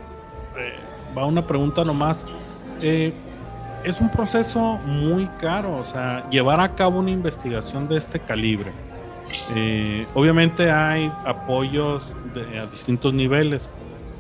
eh, 0.57 0.79
va 1.17 1.27
una 1.27 1.47
pregunta 1.47 1.85
nomás. 1.85 2.27
Eh, 2.81 3.15
es 3.85 4.01
un 4.01 4.11
proceso 4.11 4.79
muy 4.85 5.27
caro, 5.41 5.77
o 5.77 5.85
sea, 5.85 6.29
llevar 6.31 6.61
a 6.61 6.75
cabo 6.75 6.99
una 6.99 7.11
investigación 7.11 7.89
de 7.89 7.97
este 7.97 8.21
calibre. 8.21 8.73
Eh, 9.55 10.07
obviamente 10.15 10.71
hay 10.71 11.13
apoyos 11.25 12.15
a 12.61 12.67
distintos 12.67 13.13
niveles, 13.13 13.71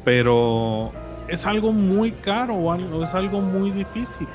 pero 0.05 0.93
es 1.29 1.47
algo 1.47 1.73
muy 1.73 2.13
caro 2.13 2.55
o 2.55 3.03
es 3.03 3.15
algo 3.15 3.41
muy 3.41 3.71
difícil. 3.71 4.29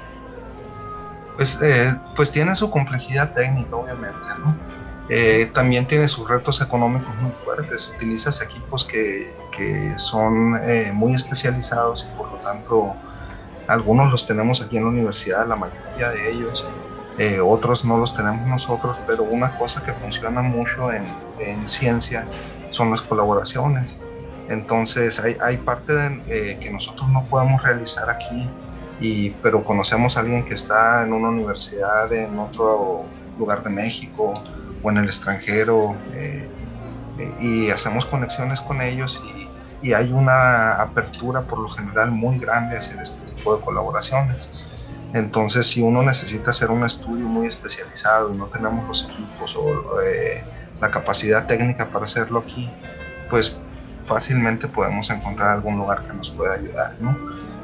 Pues, 1.35 1.59
pues 2.15 2.31
tiene 2.31 2.55
su 2.55 2.69
complejidad 2.69 3.33
técnica, 3.33 3.75
obviamente, 3.75 4.19
¿no? 4.43 4.55
Eh, 5.09 5.51
también 5.53 5.85
tiene 5.85 6.07
sus 6.07 6.27
retos 6.27 6.61
económicos 6.61 7.13
muy 7.21 7.31
fuertes. 7.43 7.91
Utilizas 7.95 8.41
equipos 8.41 8.85
que, 8.85 9.35
que 9.55 9.93
son 9.97 10.57
eh, 10.63 10.91
muy 10.93 11.13
especializados 11.13 12.09
y 12.09 12.17
por 12.17 12.31
lo 12.31 12.37
tanto 12.37 12.93
algunos 13.67 14.11
los 14.11 14.27
tenemos 14.27 14.61
aquí 14.61 14.77
en 14.77 14.83
la 14.83 14.89
universidad, 14.89 15.47
la 15.47 15.55
mayoría 15.55 16.09
de 16.09 16.31
ellos. 16.31 16.67
Eh, 17.19 17.39
otros 17.39 17.85
no 17.85 17.97
los 17.97 18.15
tenemos 18.15 18.47
nosotros, 18.47 18.99
pero 19.05 19.23
una 19.23 19.57
cosa 19.57 19.83
que 19.83 19.93
funciona 19.93 20.41
mucho 20.41 20.91
en, 20.91 21.05
en 21.39 21.67
ciencia 21.67 22.27
son 22.71 22.89
las 22.89 23.01
colaboraciones. 23.01 23.97
Entonces 24.49 25.19
hay, 25.19 25.57
parte 25.57 25.93
de, 25.93 26.59
que 26.59 26.71
nosotros 26.71 27.07
no 27.09 27.23
podemos 27.25 27.61
realizar 27.63 28.09
aquí, 28.09 28.49
pero 29.41 29.63
conocemos 29.63 30.17
a 30.17 30.21
alguien 30.21 30.43
que 30.43 30.53
está 30.53 31.03
en 31.03 31.13
una 31.13 31.29
universidad 31.29 32.11
en 32.13 32.37
otro 32.39 33.05
lugar 33.37 33.63
de 33.63 33.69
México 33.69 34.33
o 34.81 34.91
en 34.91 34.97
el 34.97 35.05
extranjero 35.05 35.95
eh, 36.13 36.47
eh, 37.19 37.35
y 37.39 37.69
hacemos 37.69 38.05
conexiones 38.05 38.61
con 38.61 38.81
ellos 38.81 39.21
y, 39.83 39.93
hay 39.93 40.11
una 40.11 40.81
apertura 40.81 41.41
por 41.41 41.59
lo 41.59 41.69
general 41.69 42.11
muy 42.11 42.39
grande 42.39 42.77
hacia 42.77 43.01
este 43.01 43.25
tipo 43.31 43.55
de 43.55 43.63
colaboraciones. 43.63 44.49
Entonces, 45.13 45.67
si 45.67 45.81
uno 45.81 46.01
necesita 46.01 46.51
hacer 46.51 46.71
un 46.71 46.83
estudio 46.83 47.25
muy 47.25 47.47
especializado 47.47 48.33
y 48.33 48.37
no 48.37 48.47
tenemos 48.47 48.87
los 48.87 49.09
equipos 49.09 49.55
o 49.55 50.01
eh, 50.01 50.43
la 50.81 50.89
capacidad 50.89 51.45
técnica 51.45 51.89
para 51.89 52.05
hacerlo 52.05 52.39
aquí, 52.39 52.69
pues 53.29 53.57
fácilmente 54.03 54.67
podemos 54.67 55.09
encontrar 55.09 55.49
algún 55.49 55.77
lugar 55.77 56.03
que 56.07 56.13
nos 56.13 56.29
pueda 56.31 56.55
ayudar. 56.55 56.95
¿no? 56.99 57.15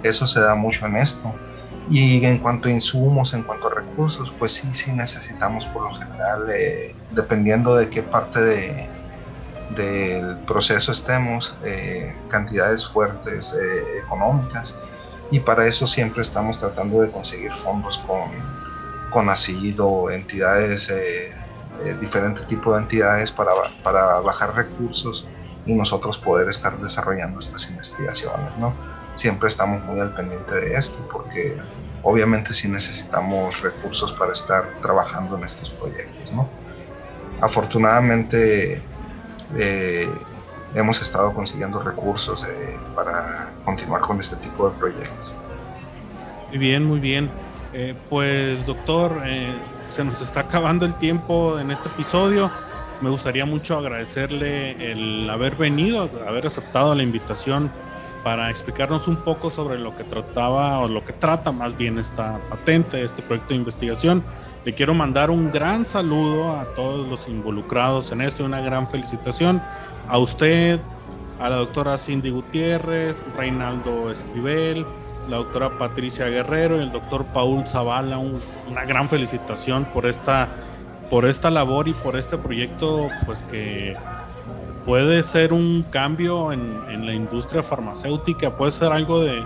Eso 0.03 0.27
se 0.27 0.39
da 0.39 0.55
mucho 0.55 0.85
en 0.85 0.97
esto. 0.97 1.33
Y 1.89 2.23
en 2.23 2.37
cuanto 2.37 2.67
a 2.67 2.71
insumos, 2.71 3.33
en 3.33 3.41
cuanto 3.41 3.67
a 3.67 3.75
recursos, 3.75 4.31
pues 4.37 4.51
sí, 4.51 4.67
sí 4.73 4.93
necesitamos 4.93 5.65
por 5.67 5.91
lo 5.91 5.95
general, 5.97 6.47
eh, 6.53 6.95
dependiendo 7.11 7.75
de 7.75 7.89
qué 7.89 8.03
parte 8.03 8.39
de, 8.41 8.88
del 9.75 10.37
proceso 10.45 10.91
estemos, 10.91 11.55
eh, 11.63 12.15
cantidades 12.29 12.87
fuertes 12.87 13.53
eh, 13.53 13.99
económicas. 14.03 14.75
Y 15.31 15.39
para 15.39 15.65
eso 15.67 15.85
siempre 15.85 16.21
estamos 16.21 16.59
tratando 16.59 17.01
de 17.01 17.11
conseguir 17.11 17.51
fondos 17.63 17.99
con, 17.99 18.31
con 19.11 19.29
asido, 19.29 20.09
entidades, 20.09 20.91
diferentes 22.01 22.45
tipos 22.47 22.73
de 22.73 22.81
entidades 22.81 23.31
para, 23.31 23.51
para 23.83 24.19
bajar 24.21 24.55
recursos 24.55 25.27
y 25.67 25.75
nosotros 25.75 26.17
poder 26.17 26.49
estar 26.49 26.77
desarrollando 26.79 27.39
estas 27.39 27.69
investigaciones, 27.69 28.57
¿no? 28.57 28.73
siempre 29.19 29.49
estamos 29.49 29.83
muy 29.83 29.99
al 29.99 30.13
pendiente 30.15 30.55
de 30.55 30.75
esto 30.75 30.97
porque 31.11 31.57
obviamente 32.03 32.53
sí 32.53 32.69
necesitamos 32.69 33.61
recursos 33.61 34.13
para 34.13 34.31
estar 34.31 34.79
trabajando 34.81 35.37
en 35.37 35.43
estos 35.43 35.71
proyectos. 35.71 36.31
¿no? 36.31 36.49
Afortunadamente 37.41 38.81
eh, 39.57 40.09
hemos 40.75 41.01
estado 41.01 41.33
consiguiendo 41.33 41.81
recursos 41.81 42.45
eh, 42.45 42.77
para 42.95 43.51
continuar 43.65 44.01
con 44.01 44.19
este 44.19 44.35
tipo 44.37 44.69
de 44.69 44.77
proyectos. 44.77 45.33
Muy 46.49 46.57
bien, 46.57 46.85
muy 46.85 46.99
bien. 46.99 47.29
Eh, 47.73 47.95
pues 48.09 48.65
doctor, 48.65 49.21
se 49.89 50.03
nos 50.03 50.21
está 50.21 50.41
acabando 50.41 50.85
el 50.85 50.95
tiempo 50.95 51.59
en 51.59 51.71
este 51.71 51.89
episodio. 51.89 52.51
Me 53.01 53.09
gustaría 53.09 53.45
mucho 53.45 53.77
agradecerle 53.77 54.91
el 54.91 55.29
haber 55.29 55.55
venido, 55.55 56.09
haber 56.27 56.47
aceptado 56.47 56.95
la 56.95 57.03
invitación 57.03 57.71
para 58.23 58.49
explicarnos 58.49 59.07
un 59.07 59.17
poco 59.17 59.49
sobre 59.49 59.79
lo 59.79 59.95
que 59.95 60.03
trataba 60.03 60.79
o 60.79 60.87
lo 60.87 61.05
que 61.05 61.13
trata 61.13 61.51
más 61.51 61.77
bien 61.77 61.97
esta 61.97 62.39
patente, 62.49 63.01
este 63.03 63.21
proyecto 63.21 63.49
de 63.49 63.55
investigación. 63.55 64.23
Le 64.65 64.73
quiero 64.73 64.93
mandar 64.93 65.29
un 65.29 65.51
gran 65.51 65.85
saludo 65.85 66.57
a 66.57 66.65
todos 66.75 67.07
los 67.07 67.27
involucrados 67.29 68.11
en 68.11 68.21
esto 68.21 68.43
y 68.43 68.45
una 68.45 68.59
gran 68.59 68.89
felicitación 68.89 69.61
a 70.07 70.17
usted, 70.17 70.81
a 71.39 71.49
la 71.49 71.55
doctora 71.55 71.97
Cindy 71.97 72.29
Gutiérrez, 72.29 73.23
Reinaldo 73.37 74.11
Esquivel, 74.11 74.85
la 75.29 75.37
doctora 75.37 75.77
Patricia 75.77 76.27
Guerrero 76.27 76.77
y 76.77 76.81
el 76.81 76.91
doctor 76.91 77.23
Paul 77.25 77.65
Zavala. 77.67 78.17
una 78.17 78.83
gran 78.83 79.07
felicitación 79.07 79.85
por 79.93 80.05
esta, 80.05 80.49
por 81.09 81.25
esta 81.25 81.49
labor 81.49 81.87
y 81.87 81.93
por 81.93 82.17
este 82.17 82.37
proyecto 82.37 83.09
pues 83.25 83.43
que 83.43 83.95
puede 84.85 85.23
ser 85.23 85.53
un 85.53 85.85
cambio 85.89 86.51
en, 86.51 87.05
la 87.05 87.13
industria 87.13 87.63
farmacéutica, 87.63 88.57
puede 88.57 88.71
ser 88.71 88.91
algo 88.91 89.21
de, 89.21 89.41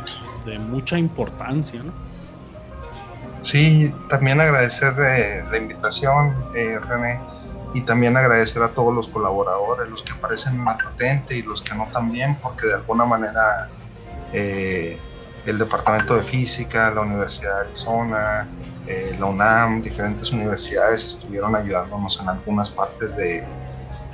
mucha 0.57 0.97
importancia, 0.97 1.83
¿no? 1.83 1.91
Sí, 3.43 3.93
también 4.09 4.39
agradecer 4.39 4.95
eh, 5.01 5.43
la 5.51 5.57
invitación, 5.57 6.33
eh, 6.55 6.79
René, 6.79 7.19
y 7.73 7.81
también 7.81 8.15
agradecer 8.15 8.63
a 8.63 8.69
todos 8.69 8.95
los 8.95 9.09
colaboradores, 9.09 9.89
los 9.89 10.01
que 10.01 10.13
aparecen 10.13 10.53
en 10.53 10.65
la 10.65 10.77
patente 10.77 11.35
y 11.35 11.41
los 11.41 11.61
que 11.61 11.75
no 11.75 11.89
también, 11.91 12.37
porque 12.41 12.67
de 12.67 12.75
alguna 12.75 13.03
manera 13.03 13.69
eh, 14.31 14.97
el 15.45 15.57
Departamento 15.57 16.15
de 16.15 16.23
Física, 16.23 16.89
la 16.91 17.01
Universidad 17.01 17.55
de 17.55 17.67
Arizona, 17.67 18.47
eh, 18.87 19.17
la 19.19 19.25
UNAM, 19.25 19.81
diferentes 19.81 20.31
universidades 20.31 21.05
estuvieron 21.05 21.53
ayudándonos 21.53 22.21
en 22.21 22.29
algunas 22.29 22.69
partes 22.69 23.17
de, 23.17 23.45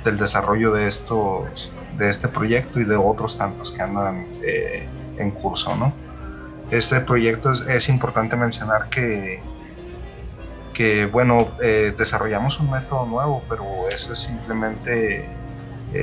del 0.04 0.18
desarrollo 0.18 0.72
de, 0.72 0.88
estos, 0.88 1.72
de 1.98 2.08
este 2.08 2.26
proyecto 2.26 2.80
y 2.80 2.84
de 2.84 2.96
otros 2.96 3.38
tantos 3.38 3.70
que 3.70 3.80
andan 3.80 4.26
en 5.18 5.30
curso. 5.30 5.76
¿no? 5.76 5.92
Este 6.70 7.00
proyecto 7.00 7.50
es, 7.50 7.62
es 7.62 7.88
importante 7.88 8.36
mencionar 8.36 8.88
que, 8.90 9.42
que 10.74 11.06
bueno, 11.06 11.48
eh, 11.62 11.94
desarrollamos 11.96 12.60
un 12.60 12.70
método 12.70 13.06
nuevo, 13.06 13.42
pero 13.48 13.88
eso 13.88 14.12
es 14.12 14.18
simplemente, 14.20 15.28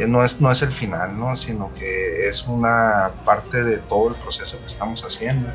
no, 0.07 0.23
es, 0.23 0.41
no 0.41 0.51
es 0.51 0.61
el 0.61 0.71
final, 0.71 1.17
¿no? 1.17 1.35
sino 1.35 1.73
que 1.73 2.27
es 2.27 2.45
una 2.47 3.11
parte 3.23 3.63
de 3.63 3.77
todo 3.77 4.09
el 4.09 4.15
proceso 4.15 4.59
que 4.59 4.65
estamos 4.65 5.03
haciendo 5.03 5.49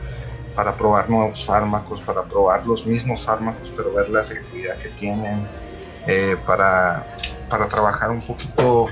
para 0.55 0.77
probar 0.77 1.09
nuevos 1.09 1.45
fármacos, 1.45 2.01
para 2.03 2.23
probar 2.25 2.67
los 2.67 2.87
mismos 2.87 3.25
fármacos, 3.25 3.73
pero 3.77 3.93
ver 3.93 4.09
la 4.11 4.23
efectividad 4.23 4.77
que 4.79 4.89
tienen, 4.91 5.47
eh, 6.07 6.37
para, 6.47 7.07
para, 7.49 7.69
trabajar 7.69 8.11
un 8.11 8.21
poquito 8.21 8.87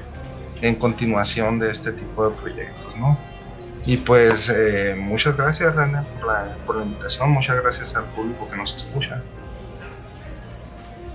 en 0.62 0.74
continuación 0.76 1.59
de 1.59 1.70
este 1.70 1.92
tipo 1.92 2.28
de 2.28 2.37
proyectos, 2.37 2.96
¿no? 2.96 3.18
Y 3.86 3.96
pues 3.96 4.48
eh, 4.48 4.94
muchas 4.98 5.36
gracias, 5.36 5.74
René, 5.74 6.02
por 6.18 6.26
la, 6.26 6.56
por 6.66 6.76
la 6.76 6.84
invitación, 6.84 7.30
muchas 7.30 7.60
gracias 7.62 7.96
al 7.96 8.04
público 8.10 8.48
que 8.48 8.56
nos 8.56 8.74
escucha. 8.76 9.22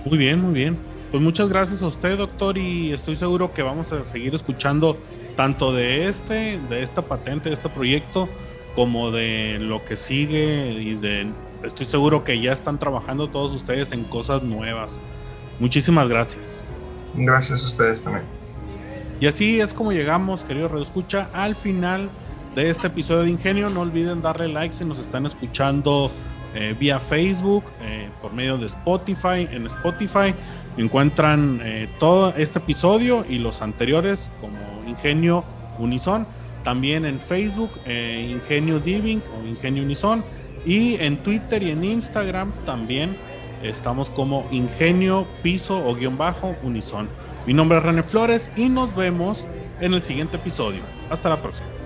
Muy 0.04 0.18
bien, 0.18 0.40
muy 0.40 0.54
bien. 0.54 0.78
Pues 1.10 1.22
muchas 1.22 1.48
gracias 1.48 1.82
a 1.82 1.86
usted, 1.86 2.18
doctor, 2.18 2.58
y 2.58 2.92
estoy 2.92 3.14
seguro 3.14 3.54
que 3.54 3.62
vamos 3.62 3.92
a 3.92 4.02
seguir 4.02 4.34
escuchando 4.34 4.98
tanto 5.36 5.72
de 5.72 6.08
este, 6.08 6.58
de 6.68 6.82
esta 6.82 7.02
patente, 7.02 7.48
de 7.48 7.54
este 7.54 7.68
proyecto, 7.68 8.28
como 8.74 9.10
de 9.10 9.58
lo 9.60 9.84
que 9.84 9.96
sigue 9.96 10.72
y 10.72 10.94
de 10.94 11.28
estoy 11.62 11.86
seguro 11.86 12.24
que 12.24 12.40
ya 12.40 12.52
están 12.52 12.78
trabajando 12.78 13.28
todos 13.28 13.52
ustedes 13.52 13.92
en 13.92 14.04
cosas 14.04 14.42
nuevas. 14.42 15.00
Muchísimas 15.60 16.08
gracias. 16.08 16.60
Gracias 17.14 17.62
a 17.62 17.66
ustedes 17.66 18.02
también. 18.02 18.26
Y 19.20 19.26
así 19.26 19.60
es 19.60 19.72
como 19.72 19.92
llegamos, 19.92 20.44
querido 20.44 20.68
Radio 20.68 20.82
Escucha, 20.82 21.30
al 21.32 21.56
final 21.56 22.10
de 22.56 22.70
este 22.70 22.88
episodio 22.88 23.22
de 23.22 23.30
Ingenio. 23.30 23.68
No 23.68 23.82
olviden 23.82 24.22
darle 24.22 24.48
like 24.48 24.74
si 24.74 24.84
nos 24.84 24.98
están 24.98 25.26
escuchando 25.26 26.10
eh, 26.54 26.74
vía 26.80 26.98
Facebook, 26.98 27.64
eh, 27.82 28.08
por 28.20 28.32
medio 28.32 28.56
de 28.56 28.66
Spotify. 28.66 29.46
En 29.52 29.66
Spotify 29.66 30.34
encuentran 30.78 31.60
eh, 31.62 31.88
todo 31.98 32.34
este 32.34 32.58
episodio 32.58 33.24
y 33.28 33.38
los 33.38 33.60
anteriores 33.60 34.30
como 34.40 34.58
Ingenio 34.88 35.44
Unison 35.78 36.26
también 36.64 37.04
en 37.04 37.20
Facebook, 37.20 37.70
Ingenio 37.86 38.80
Diving 38.80 39.22
o 39.38 39.46
Ingenio 39.46 39.84
Unison. 39.84 40.24
Y 40.64 40.96
en 40.96 41.18
Twitter 41.18 41.62
y 41.62 41.70
en 41.70 41.84
Instagram 41.84 42.50
también 42.64 43.16
estamos 43.62 44.10
como 44.10 44.48
Ingenio 44.50 45.28
Piso 45.44 45.78
o 45.86 45.94
guion 45.94 46.18
bajo 46.18 46.56
Unison. 46.64 47.08
Mi 47.46 47.54
nombre 47.54 47.78
es 47.78 47.84
René 47.84 48.02
Flores 48.02 48.50
y 48.56 48.68
nos 48.68 48.96
vemos 48.96 49.46
en 49.80 49.94
el 49.94 50.02
siguiente 50.02 50.38
episodio. 50.38 50.80
Hasta 51.08 51.28
la 51.28 51.40
próxima. 51.40 51.85